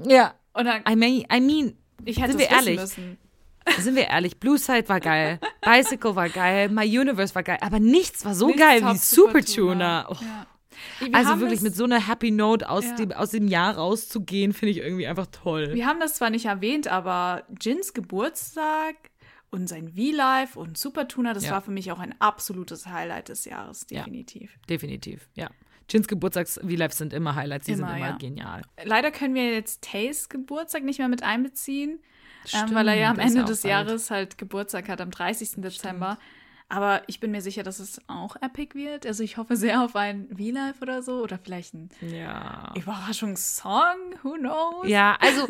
[0.03, 2.79] Ja, Und dann, I mean, I mean ich hätte sind es wir ehrlich?
[2.79, 3.17] müssen.
[3.79, 7.79] sind wir ehrlich, Blue Side war geil, Bicycle war geil, My Universe war geil, aber
[7.79, 10.03] nichts war so Nichts geil wie Super Tuna.
[10.03, 10.07] Tuna.
[10.09, 10.15] Oh.
[10.21, 10.45] Ja.
[10.99, 12.95] Wir Also wirklich mit so einer Happy Note aus, Ja.
[12.95, 15.73] dem, aus dem Jahr rauszugehen, finde ich irgendwie einfach toll.
[15.73, 18.95] Wir haben das zwar nicht erwähnt, aber Jins Geburtstag
[19.51, 21.51] und sein V-Life und Super Tuna, das Ja.
[21.51, 23.99] war für mich auch ein absolutes Highlight des Jahres, Ja.
[23.99, 24.57] definitiv.
[24.69, 25.49] Definitiv, ja.
[25.89, 28.17] Jins Geburtstags V-Lives sind immer Highlights, die Immer, sind immer ja.
[28.17, 28.61] genial.
[28.83, 31.99] Leider können wir jetzt Tays Geburtstag nicht mehr mit einbeziehen,
[32.53, 33.63] ähm, weil er ja am Stimmt, Ende des.
[33.63, 35.61] Jahres halt Geburtstag hat, am 30.
[35.61, 36.17] Dezember.
[36.69, 39.05] Aber ich bin mir sicher, dass es auch epic wird.
[39.05, 42.73] Also ich hoffe sehr auf ein V-Live oder so oder vielleicht ein Ja.
[42.75, 43.95] Überraschungssong.
[44.23, 44.87] Who knows?
[44.87, 45.47] Ja, also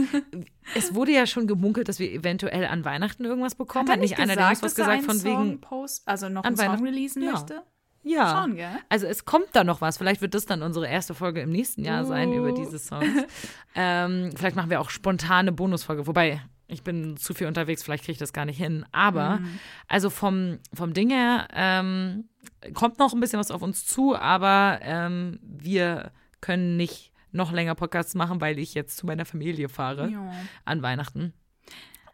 [0.76, 3.88] es wurde ja schon gemunkelt, dass wir eventuell an Weihnachten irgendwas bekommen.
[3.88, 5.60] Hat Hat nicht einer der was gesagt von wegen.
[5.62, 6.86] Post, also noch an einen Song Weihnachten?
[6.86, 7.32] releasen Ja.
[7.32, 7.64] möchte?
[8.04, 8.46] Ja.
[8.48, 8.70] Gell?
[8.88, 9.98] Also es kommt da noch was.
[9.98, 12.56] Vielleicht wird das dann unsere erste Folge im nächsten Jahr sein über Uh.
[12.56, 13.06] diese Songs.
[13.76, 16.08] ähm, vielleicht machen wir auch spontane Bonusfolge.
[16.08, 18.86] Wobei, ich bin zu viel unterwegs, vielleicht kriege ich das gar nicht hin.
[18.92, 19.60] Aber, Mhm.
[19.88, 22.26] also vom, vom Ding her, ähm,
[22.74, 26.12] kommt noch ein bisschen was auf uns zu, aber ähm, wir
[26.42, 30.32] können nicht noch länger Podcasts machen, weil ich jetzt zu meiner Familie fahre Ja.
[30.66, 31.34] an Weihnachten.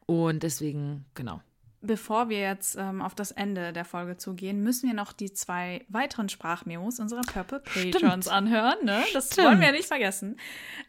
[0.06, 1.42] Und deswegen, genau.
[1.86, 5.86] Bevor wir jetzt ähm, auf das Ende der Folge zugehen, müssen wir noch die zwei
[5.90, 8.86] weiteren Sprachmemos unserer Purple Patrons anhören.
[8.86, 9.04] Ne?
[9.14, 9.48] Das Stimmt.
[9.48, 10.38] wollen wir nicht vergessen.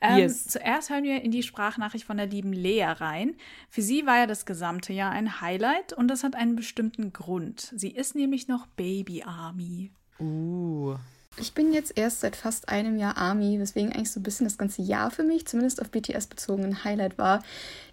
[0.00, 0.46] Ähm, Yes.
[0.46, 3.34] Zuerst hören wir in die Sprachnachricht von der lieben Lea rein.
[3.68, 7.72] Für sie war ja das gesamte Jahr ein Highlight und das hat einen bestimmten Grund.
[7.74, 9.90] Sie ist nämlich noch Baby Army.
[10.20, 10.94] Uh.
[11.36, 14.56] Ich bin jetzt erst seit fast einem Jahr Army, weswegen eigentlich so ein bisschen das
[14.56, 17.42] ganze Jahr für mich, zumindest auf BTS bezogen, ein Highlight war.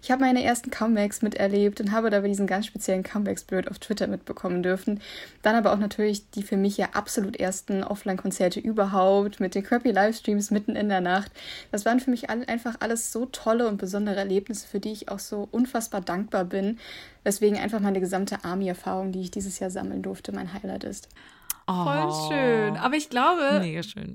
[0.00, 4.06] Ich habe meine ersten Comebacks miterlebt und habe dabei diesen ganz speziellen Comeback-Spirit auf Twitter
[4.06, 5.00] mitbekommen dürfen.
[5.42, 9.90] Dann aber auch natürlich die für mich ja absolut ersten Offline-Konzerte überhaupt mit den crappy
[9.90, 11.32] Livestreams mitten in der Nacht.
[11.72, 15.08] Das waren für mich alle, einfach alles so tolle und besondere Erlebnisse, für die ich
[15.08, 16.78] auch so unfassbar dankbar bin.
[17.24, 21.08] Weswegen einfach meine gesamte Army-Erfahrung, die ich dieses Jahr sammeln durfte, mein Highlight ist.
[21.66, 22.28] Voll Oh.
[22.30, 22.76] schön.
[22.76, 23.62] Aber ich glaube.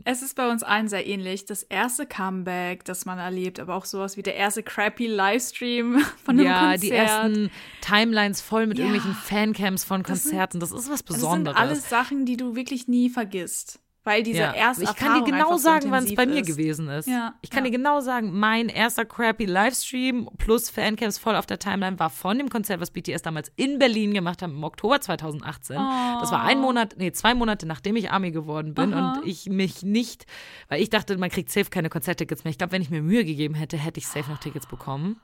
[0.05, 1.45] Es ist bei uns allen sehr ähnlich.
[1.45, 6.37] Das erste Comeback, das man erlebt, aber auch sowas wie der erste crappy Livestream von
[6.37, 6.83] einem ja, Konzert.
[6.83, 8.85] die ersten Timelines voll mit Ja.
[8.85, 10.59] irgendwelchen Fancams von Das sind- Konzerten.
[10.59, 11.57] Das ist was das sind Besonderes.
[11.57, 13.79] alles Sachen, die du wirklich nie vergisst.
[14.07, 14.53] Weil diese ja.
[14.53, 16.47] erste Ich kann dir genau einfach so sagen, wann es bei mir ist.
[16.47, 17.09] gewesen ist.
[17.09, 17.71] Ja, Ich kann ja.
[17.71, 22.37] dir genau sagen, mein erster crappy Livestream plus Fancams voll auf der Timeline war von
[22.37, 25.75] dem Konzert, was BTS damals in Berlin gemacht haben im Oktober 2018.
[25.75, 29.19] Das war ein Monat, nee, zwei Monate, nachdem ich Army geworden bin Aha.
[29.19, 30.25] und ich mich nicht,
[30.69, 32.51] weil ich dachte, man kriegt safe keine Konzerttickets mehr.
[32.51, 35.19] Ich glaube, wenn ich mir Mühe gegeben hätte, hätte ich safe noch Tickets bekommen.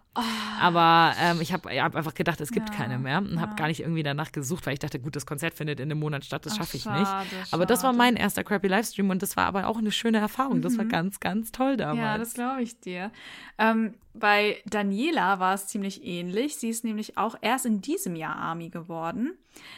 [0.61, 3.67] Aber ähm, ich habe hab einfach gedacht, es gibt Ja, keine mehr und habe gar
[3.67, 6.45] nicht irgendwie danach gesucht, weil ich dachte, gut, das Konzert findet in einem Monat statt,
[6.45, 7.53] das schaffe ich schade, nicht.
[7.53, 7.97] Aber das war schade.
[7.97, 10.61] mein erster crappy Livestream und das war aber auch eine schöne Erfahrung.
[10.61, 11.97] Das war ganz, ganz toll damals.
[11.97, 12.03] Mhm.
[12.03, 13.11] Ja, das glaube ich dir.
[13.57, 16.57] Ähm, bei Daniela war es ziemlich ähnlich.
[16.57, 19.34] Sie ist nämlich auch erst in diesem Jahr Army geworden.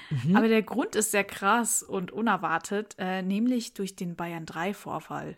[0.10, 0.36] Mhm.
[0.36, 5.36] Aber der Grund ist sehr krass und unerwartet, äh, nämlich durch den Bayern 3-Vorfall.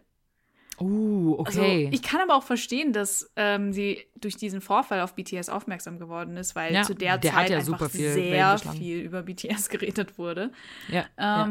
[0.80, 1.88] Uh, okay.
[1.88, 5.97] Also, ich kann aber auch verstehen, dass ähm, sie durch diesen Vorfall auf BTS aufmerksam
[5.97, 9.70] geworden ist, weil Ja, zu der, der Zeit ja einfach viel sehr viel über BTS
[9.70, 10.51] geredet wurde.
[10.89, 11.45] ja, ja.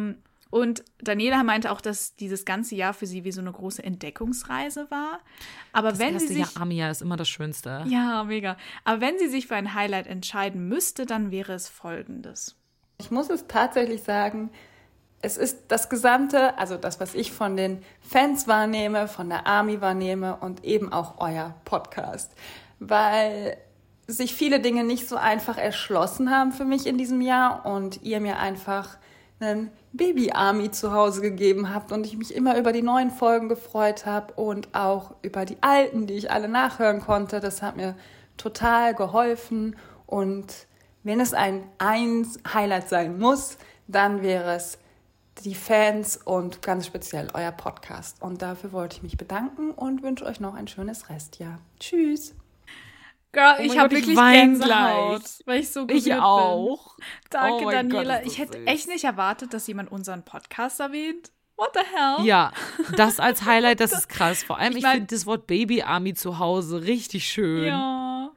[0.51, 4.91] Und Daniela meinte auch, dass dieses ganze Jahr für sie wie so eine große Entdeckungsreise
[4.91, 5.21] war.
[5.73, 7.85] Aber Das wenn erste sie sich Jahr Army ist immer das Schönste.
[7.89, 8.57] ja, mega.
[8.85, 12.57] Aber wenn sie sich für ein Highlight entscheiden müsste, dann wäre es folgendes.
[12.99, 14.51] Ich muss es tatsächlich sagen,
[15.21, 19.81] es ist das Gesamte, also das, was ich von den Fans wahrnehme, von der Army
[19.81, 22.33] wahrnehme und eben auch euer Podcast.
[22.79, 23.57] Weil
[24.07, 28.21] sich viele Dinge nicht so einfach erschlossen haben für mich in diesem Jahr und ihr
[28.21, 28.99] mir einfach
[29.39, 34.07] einen Baby-Army zu Hause gegeben habt und ich mich immer über die neuen Folgen gefreut
[34.07, 37.41] habe und auch über die alten, die ich alle nachhören konnte.
[37.41, 37.95] Das hat mir
[38.37, 39.77] total geholfen
[40.07, 40.67] und
[41.03, 44.79] wenn es ein eins Highlight sein muss, dann wäre es
[45.45, 48.23] die Fans und ganz speziell euer Podcast.
[48.23, 51.59] Und dafür wollte ich mich bedanken und wünsche euch noch ein schönes Restjahr.
[51.79, 52.35] Tschüss.
[53.37, 56.97] Girl, Oh ich habe Gott, ich wirklich Gänsehaut, weil ich so gerührt Ich auch.
[56.97, 57.05] bin.
[57.31, 58.19] Danke, Oh Gott, Daniela.
[58.19, 58.67] das ich hätte süß.
[58.67, 61.31] echt nicht erwartet, dass jemand unseren Podcast erwähnt.
[61.57, 62.27] What the hell?
[62.27, 62.53] Ja,
[62.97, 64.43] das als Highlight, das ist krass.
[64.43, 67.67] Vor allem, Ich ich, finde das Wort Baby Army zu Hause richtig schön.
[67.67, 68.31] Ja.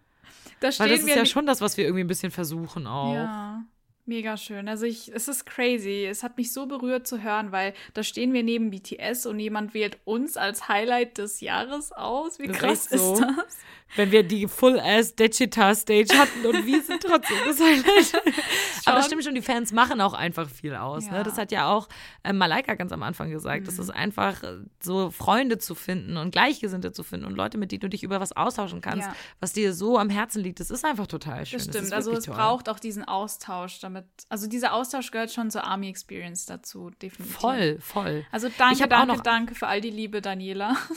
[0.59, 3.13] Da stehen Weil das ist ja schon das, was wir irgendwie ein bisschen versuchen auch.
[3.13, 3.63] Ja,
[4.05, 4.67] mega schön.
[4.67, 6.05] Also ich, es ist crazy.
[6.05, 9.73] Es hat mich so berührt zu hören, weil da stehen wir neben BTS und jemand
[9.73, 12.39] wählt uns als Highlight des Jahres aus.
[12.39, 13.13] Wie krass so.
[13.13, 13.57] ist das?
[13.95, 18.23] Wenn wir die Full-Ass Dechita Stage hatten und wir sind trotzdem das Highlight.
[18.85, 21.07] Aber das stimmt schon, die Fans machen auch einfach viel aus.
[21.07, 21.13] Ja.
[21.13, 21.23] Ne?
[21.23, 21.89] Das hat ja auch
[22.23, 23.61] äh, Malaika ganz am Anfang gesagt.
[23.61, 23.65] Mhm.
[23.65, 27.71] Das ist einfach äh, so Freunde zu finden und Gleichgesinnte zu finden und Leute, mit
[27.71, 29.15] denen du dich über was austauschen kannst, Ja.
[29.39, 30.59] was dir so am Herzen liegt.
[30.59, 31.57] Das ist einfach total schön.
[31.59, 31.91] Das stimmt.
[31.93, 32.35] Also wirklich es toll.
[32.35, 34.05] braucht auch diesen Austausch damit.
[34.29, 37.37] Also dieser Austausch gehört schon zur Army Experience dazu, definitiv.
[37.37, 38.25] Voll, voll.
[38.31, 40.75] Also danke, Ich hab auch danke, noch- danke für all die Liebe, Daniela.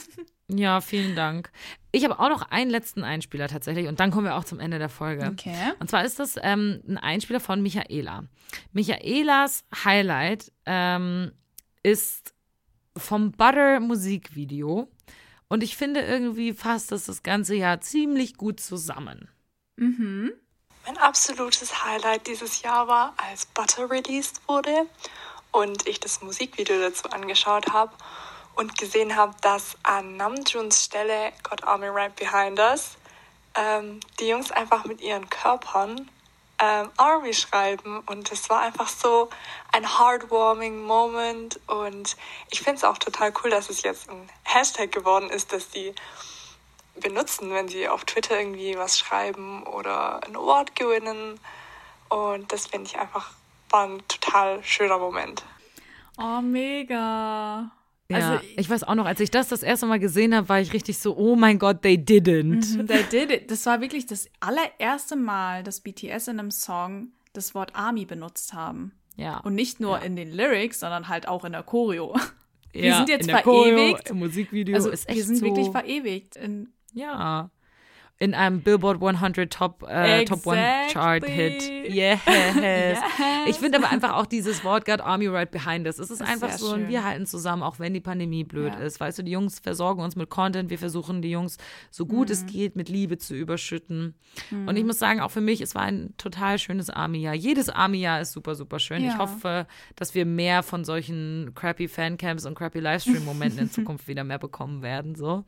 [0.49, 1.51] Ja, vielen Dank.
[1.95, 4.79] Ich habe auch noch einen letzten Einspieler tatsächlich und dann kommen wir auch zum Ende
[4.79, 5.29] der Folge.
[5.31, 5.73] Okay.
[5.77, 8.23] Und zwar ist das ähm, ein Einspieler von Michaela.
[8.71, 11.31] Michaelas Highlight ähm,
[11.83, 12.33] ist
[12.97, 14.87] vom Butter Musikvideo
[15.49, 19.29] und ich finde irgendwie fasst das das ganze Jahr ziemlich gut zusammen.
[19.75, 20.31] Mhm.
[20.87, 24.87] Mein absolutes Highlight dieses Jahr war, als Butter released wurde
[25.51, 27.93] und ich das Musikvideo dazu angeschaut habe
[28.55, 32.97] und gesehen habe, dass an Namjoons Stelle God Army Right Behind Us
[33.55, 36.09] ähm, die Jungs einfach mit ihren Körpern
[36.59, 39.29] ähm, Army schreiben und es war einfach so
[39.71, 42.15] ein heartwarming Moment und
[42.51, 45.93] ich finde es auch total cool, dass es jetzt ein Hashtag geworden ist, dass die
[46.95, 51.39] benutzen, wenn sie auf Twitter irgendwie was schreiben oder ein Award gewinnen
[52.09, 53.31] und das finde ich einfach
[53.73, 55.43] war ein total schöner Moment.
[56.19, 57.71] Oh, mega.
[58.13, 60.59] Ja, Also, ich weiß auch noch, als ich das das erste Mal gesehen habe, war
[60.61, 62.77] ich richtig so, oh mein Gott, they didn't.
[62.77, 63.51] Mhm, They did it.
[63.51, 68.53] Das war wirklich das allererste Mal, dass BTS in einem Song das Wort Army benutzt
[68.53, 68.93] haben.
[69.15, 69.37] Ja.
[69.39, 72.15] Und nicht nur in den Lyrics, sondern halt auch in der Choreo.
[72.71, 74.09] Wir Ja, sind jetzt in der Choreo, verewigt.
[74.09, 76.35] im Musikvideo also ist echt wir sind so, wirklich verewigt.
[76.37, 77.51] In, Ja.
[78.23, 80.61] In einem Billboard 100 Top, äh, Top One
[80.91, 81.55] Chart Hit.
[81.55, 81.93] Exactly.
[81.93, 82.19] Yes.
[82.55, 82.99] Yes.
[83.47, 85.99] Ich finde aber einfach auch dieses Wort God Army right behind us.
[85.99, 88.79] Es ist ist einfach so, und wir halten zusammen, auch wenn die Pandemie blöd Ja.
[88.79, 89.01] ist.
[89.01, 90.69] Weißt du, die Jungs versorgen uns mit Content.
[90.69, 91.57] Wir versuchen die Jungs
[91.91, 92.33] so gut Mhm.
[92.33, 94.15] es geht mit Liebe zu überschütten.
[94.65, 97.33] Und ich muss sagen, auch für mich, es war ein total schönes Army-Jahr.
[97.35, 99.03] Jedes Army-Jahr ist super, super schön.
[99.03, 99.17] Ich Ja.
[99.17, 99.67] hoffe,
[99.97, 104.81] dass wir mehr von solchen crappy Fancamps und crappy Livestream-Momenten in Zukunft wieder mehr bekommen
[104.81, 105.15] werden.
[105.15, 105.43] So.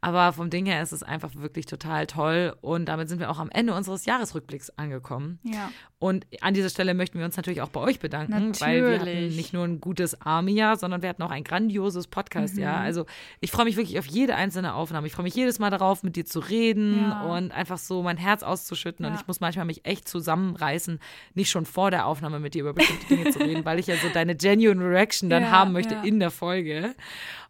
[0.00, 2.13] Aber vom Ding her ist es einfach wirklich total toll.
[2.16, 5.38] Und damit sind wir auch am Ende unseres Jahresrückblicks angekommen.
[5.44, 5.70] ja.
[6.00, 9.04] Und an dieser Stelle möchten wir uns natürlich auch bei euch bedanken, weil wir hatten
[9.06, 9.36] Natürlich.
[9.36, 12.80] nicht nur ein gutes Army-Jahr, sondern wir hatten auch ein grandioses Podcast-Jahr.
[12.80, 12.84] Mhm.
[12.84, 13.06] Also
[13.40, 15.06] ich freue mich wirklich auf jede einzelne Aufnahme.
[15.06, 17.22] Ich freue mich jedes Mal darauf, mit dir zu reden Ja.
[17.22, 19.06] und einfach so mein Herz auszuschütten.
[19.06, 19.18] Und Ja.
[19.20, 21.00] ich muss manchmal mich echt zusammenreißen,
[21.32, 23.96] nicht schon vor der Aufnahme mit dir über bestimmte Dinge zu reden, weil ich ja
[23.96, 26.94] so deine genuine Reaction dann haben möchte in der Folge.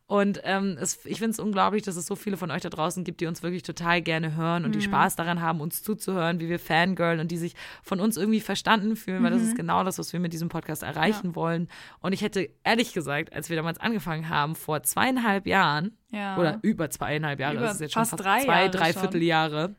[0.06, 3.04] Und ähm, es, ich finde es unglaublich, dass es so viele von euch da draußen
[3.04, 4.82] gibt, die uns wirklich total gerne hören und die Mhm.
[4.82, 8.96] Spaß daran haben, uns zuzuhören, wie wir Fangirl und die sich von uns irgendwie verstanden
[8.96, 9.48] fühlen, weil das Mhm.
[9.48, 11.68] ist genau das, was wir mit diesem Podcast erreichen wollen.
[12.00, 16.36] Und ich hätte ehrlich gesagt, als wir damals angefangen haben, vor zweieinhalb Jahren Ja.
[16.36, 18.92] oder über zweieinhalb Jahre, Über das ist jetzt fast schon fast drei zwei, Jahre drei.
[18.92, 19.74] Vierteljahre.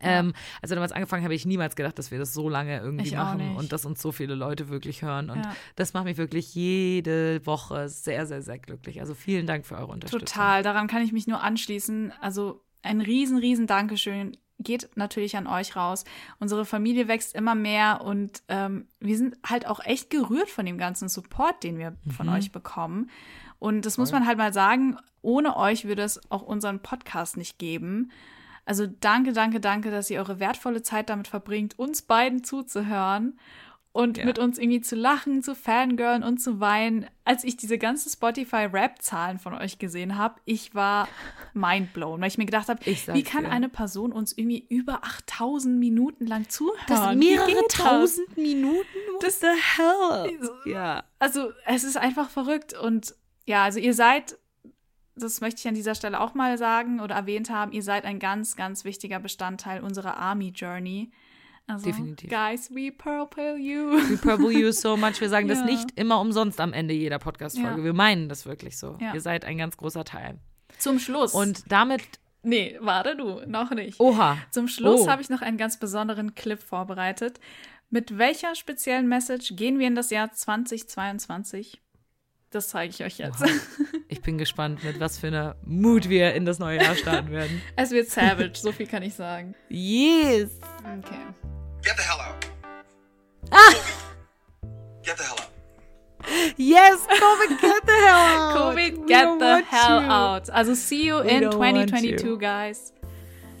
[0.00, 2.80] Ähm, als wir damals angefangen haben, habe ich niemals gedacht, dass wir das so lange
[2.80, 5.30] irgendwie Ich machen und dass uns so viele Leute wirklich hören.
[5.30, 5.54] Und Ja.
[5.76, 9.00] das macht mich wirklich jede Woche sehr, sehr, sehr glücklich.
[9.00, 10.26] Also vielen Dank für eure Unterstützung.
[10.26, 12.12] Total, daran kann ich mich nur anschließen.
[12.20, 16.04] Also ein riesen, riesen Dankeschön geht natürlich an euch raus.
[16.38, 20.78] Unsere Familie wächst immer mehr und ähm, wir sind halt auch echt gerührt von dem
[20.78, 22.32] ganzen Support, den wir von Mhm.
[22.34, 23.10] euch bekommen.
[23.58, 27.58] Und das muss man halt mal sagen, ohne euch würde es auch unseren Podcast nicht
[27.58, 28.10] geben.
[28.64, 33.38] Also danke, danke, danke, dass ihr eure wertvolle Zeit damit verbringt, uns beiden zuzuhören
[33.90, 34.24] und Ja.
[34.24, 37.06] mit uns irgendwie zu lachen, zu fangirlen und zu weinen.
[37.24, 41.08] Als ich diese ganzen Spotify-Rap-Zahlen von euch gesehen habe, ich war
[41.54, 43.50] mindblown, weil ich mir gedacht habe, wie kann dir.
[43.50, 46.78] eine Person uns irgendwie über 8000 Minuten lang zuhören?
[46.88, 47.78] Das mehrere das?
[47.78, 48.86] tausend Minuten.
[49.20, 49.46] What the
[49.76, 50.38] hell?
[50.64, 51.04] Ja.
[51.18, 52.72] Also, es ist einfach verrückt.
[52.78, 54.38] Und ja, also ihr seid,
[55.16, 58.18] das möchte ich an dieser Stelle auch mal sagen oder erwähnt haben, ihr seid ein
[58.18, 61.10] ganz, ganz wichtiger Bestandteil unserer Army Journey.
[61.68, 62.28] Also, Definitiv.
[62.28, 63.92] Guys, we purple you.
[64.10, 65.20] We purple you so much.
[65.20, 65.64] Wir sagen das Ja.
[65.66, 67.78] nicht immer umsonst am Ende jeder Podcast-Folge.
[67.78, 67.84] Ja.
[67.84, 68.96] Wir meinen das wirklich so.
[69.00, 69.14] Ja.
[69.14, 70.38] Ihr seid ein ganz großer Teil.
[70.78, 71.34] Zum Schluss.
[71.34, 72.02] Und damit,
[72.42, 74.00] nee, warte du, noch nicht.
[74.00, 74.38] oha.
[74.50, 75.08] Zum Schluss Oh.
[75.08, 77.38] habe ich noch einen ganz besonderen Clip vorbereitet.
[77.90, 81.80] Mit welcher speziellen Message gehen wir in das Jahr 2022?
[82.52, 83.42] Das zeige ich euch jetzt.
[83.42, 83.50] Oha.
[84.08, 87.62] Ich bin gespannt, mit was für einer Mut wir in das neue Jahr starten werden.
[87.76, 89.54] Es wird savage, so viel kann ich sagen.
[89.70, 90.50] Yes!
[90.80, 91.18] Okay.
[91.82, 92.46] Get the hell out.
[93.50, 93.72] Ah!
[95.02, 95.48] Get the hell out.
[96.58, 97.00] Yes!
[97.08, 98.56] Covid, get the hell out!
[98.56, 100.08] Covid, We get the hell you.
[100.10, 100.50] out.
[100.50, 102.38] Also see you We in don't want 2022, you.
[102.38, 102.92] guys.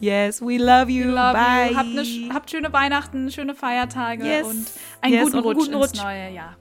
[0.00, 1.12] Yes, we love you.
[1.12, 1.70] Love Bye.
[1.70, 1.76] you.
[1.76, 4.46] Habt, ne, habt schöne Weihnachten, schöne Feiertage Yes.
[4.46, 4.66] und
[5.00, 6.02] einen Yes, guten und Rutsch guten ins Rutsch.
[6.02, 6.56] neue Jahr.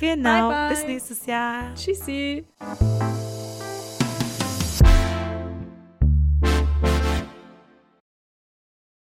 [0.00, 0.48] Genau.
[0.48, 0.68] Bye, bye.
[0.70, 1.74] Bis nächstes Jahr.
[1.74, 2.44] Tschüssi.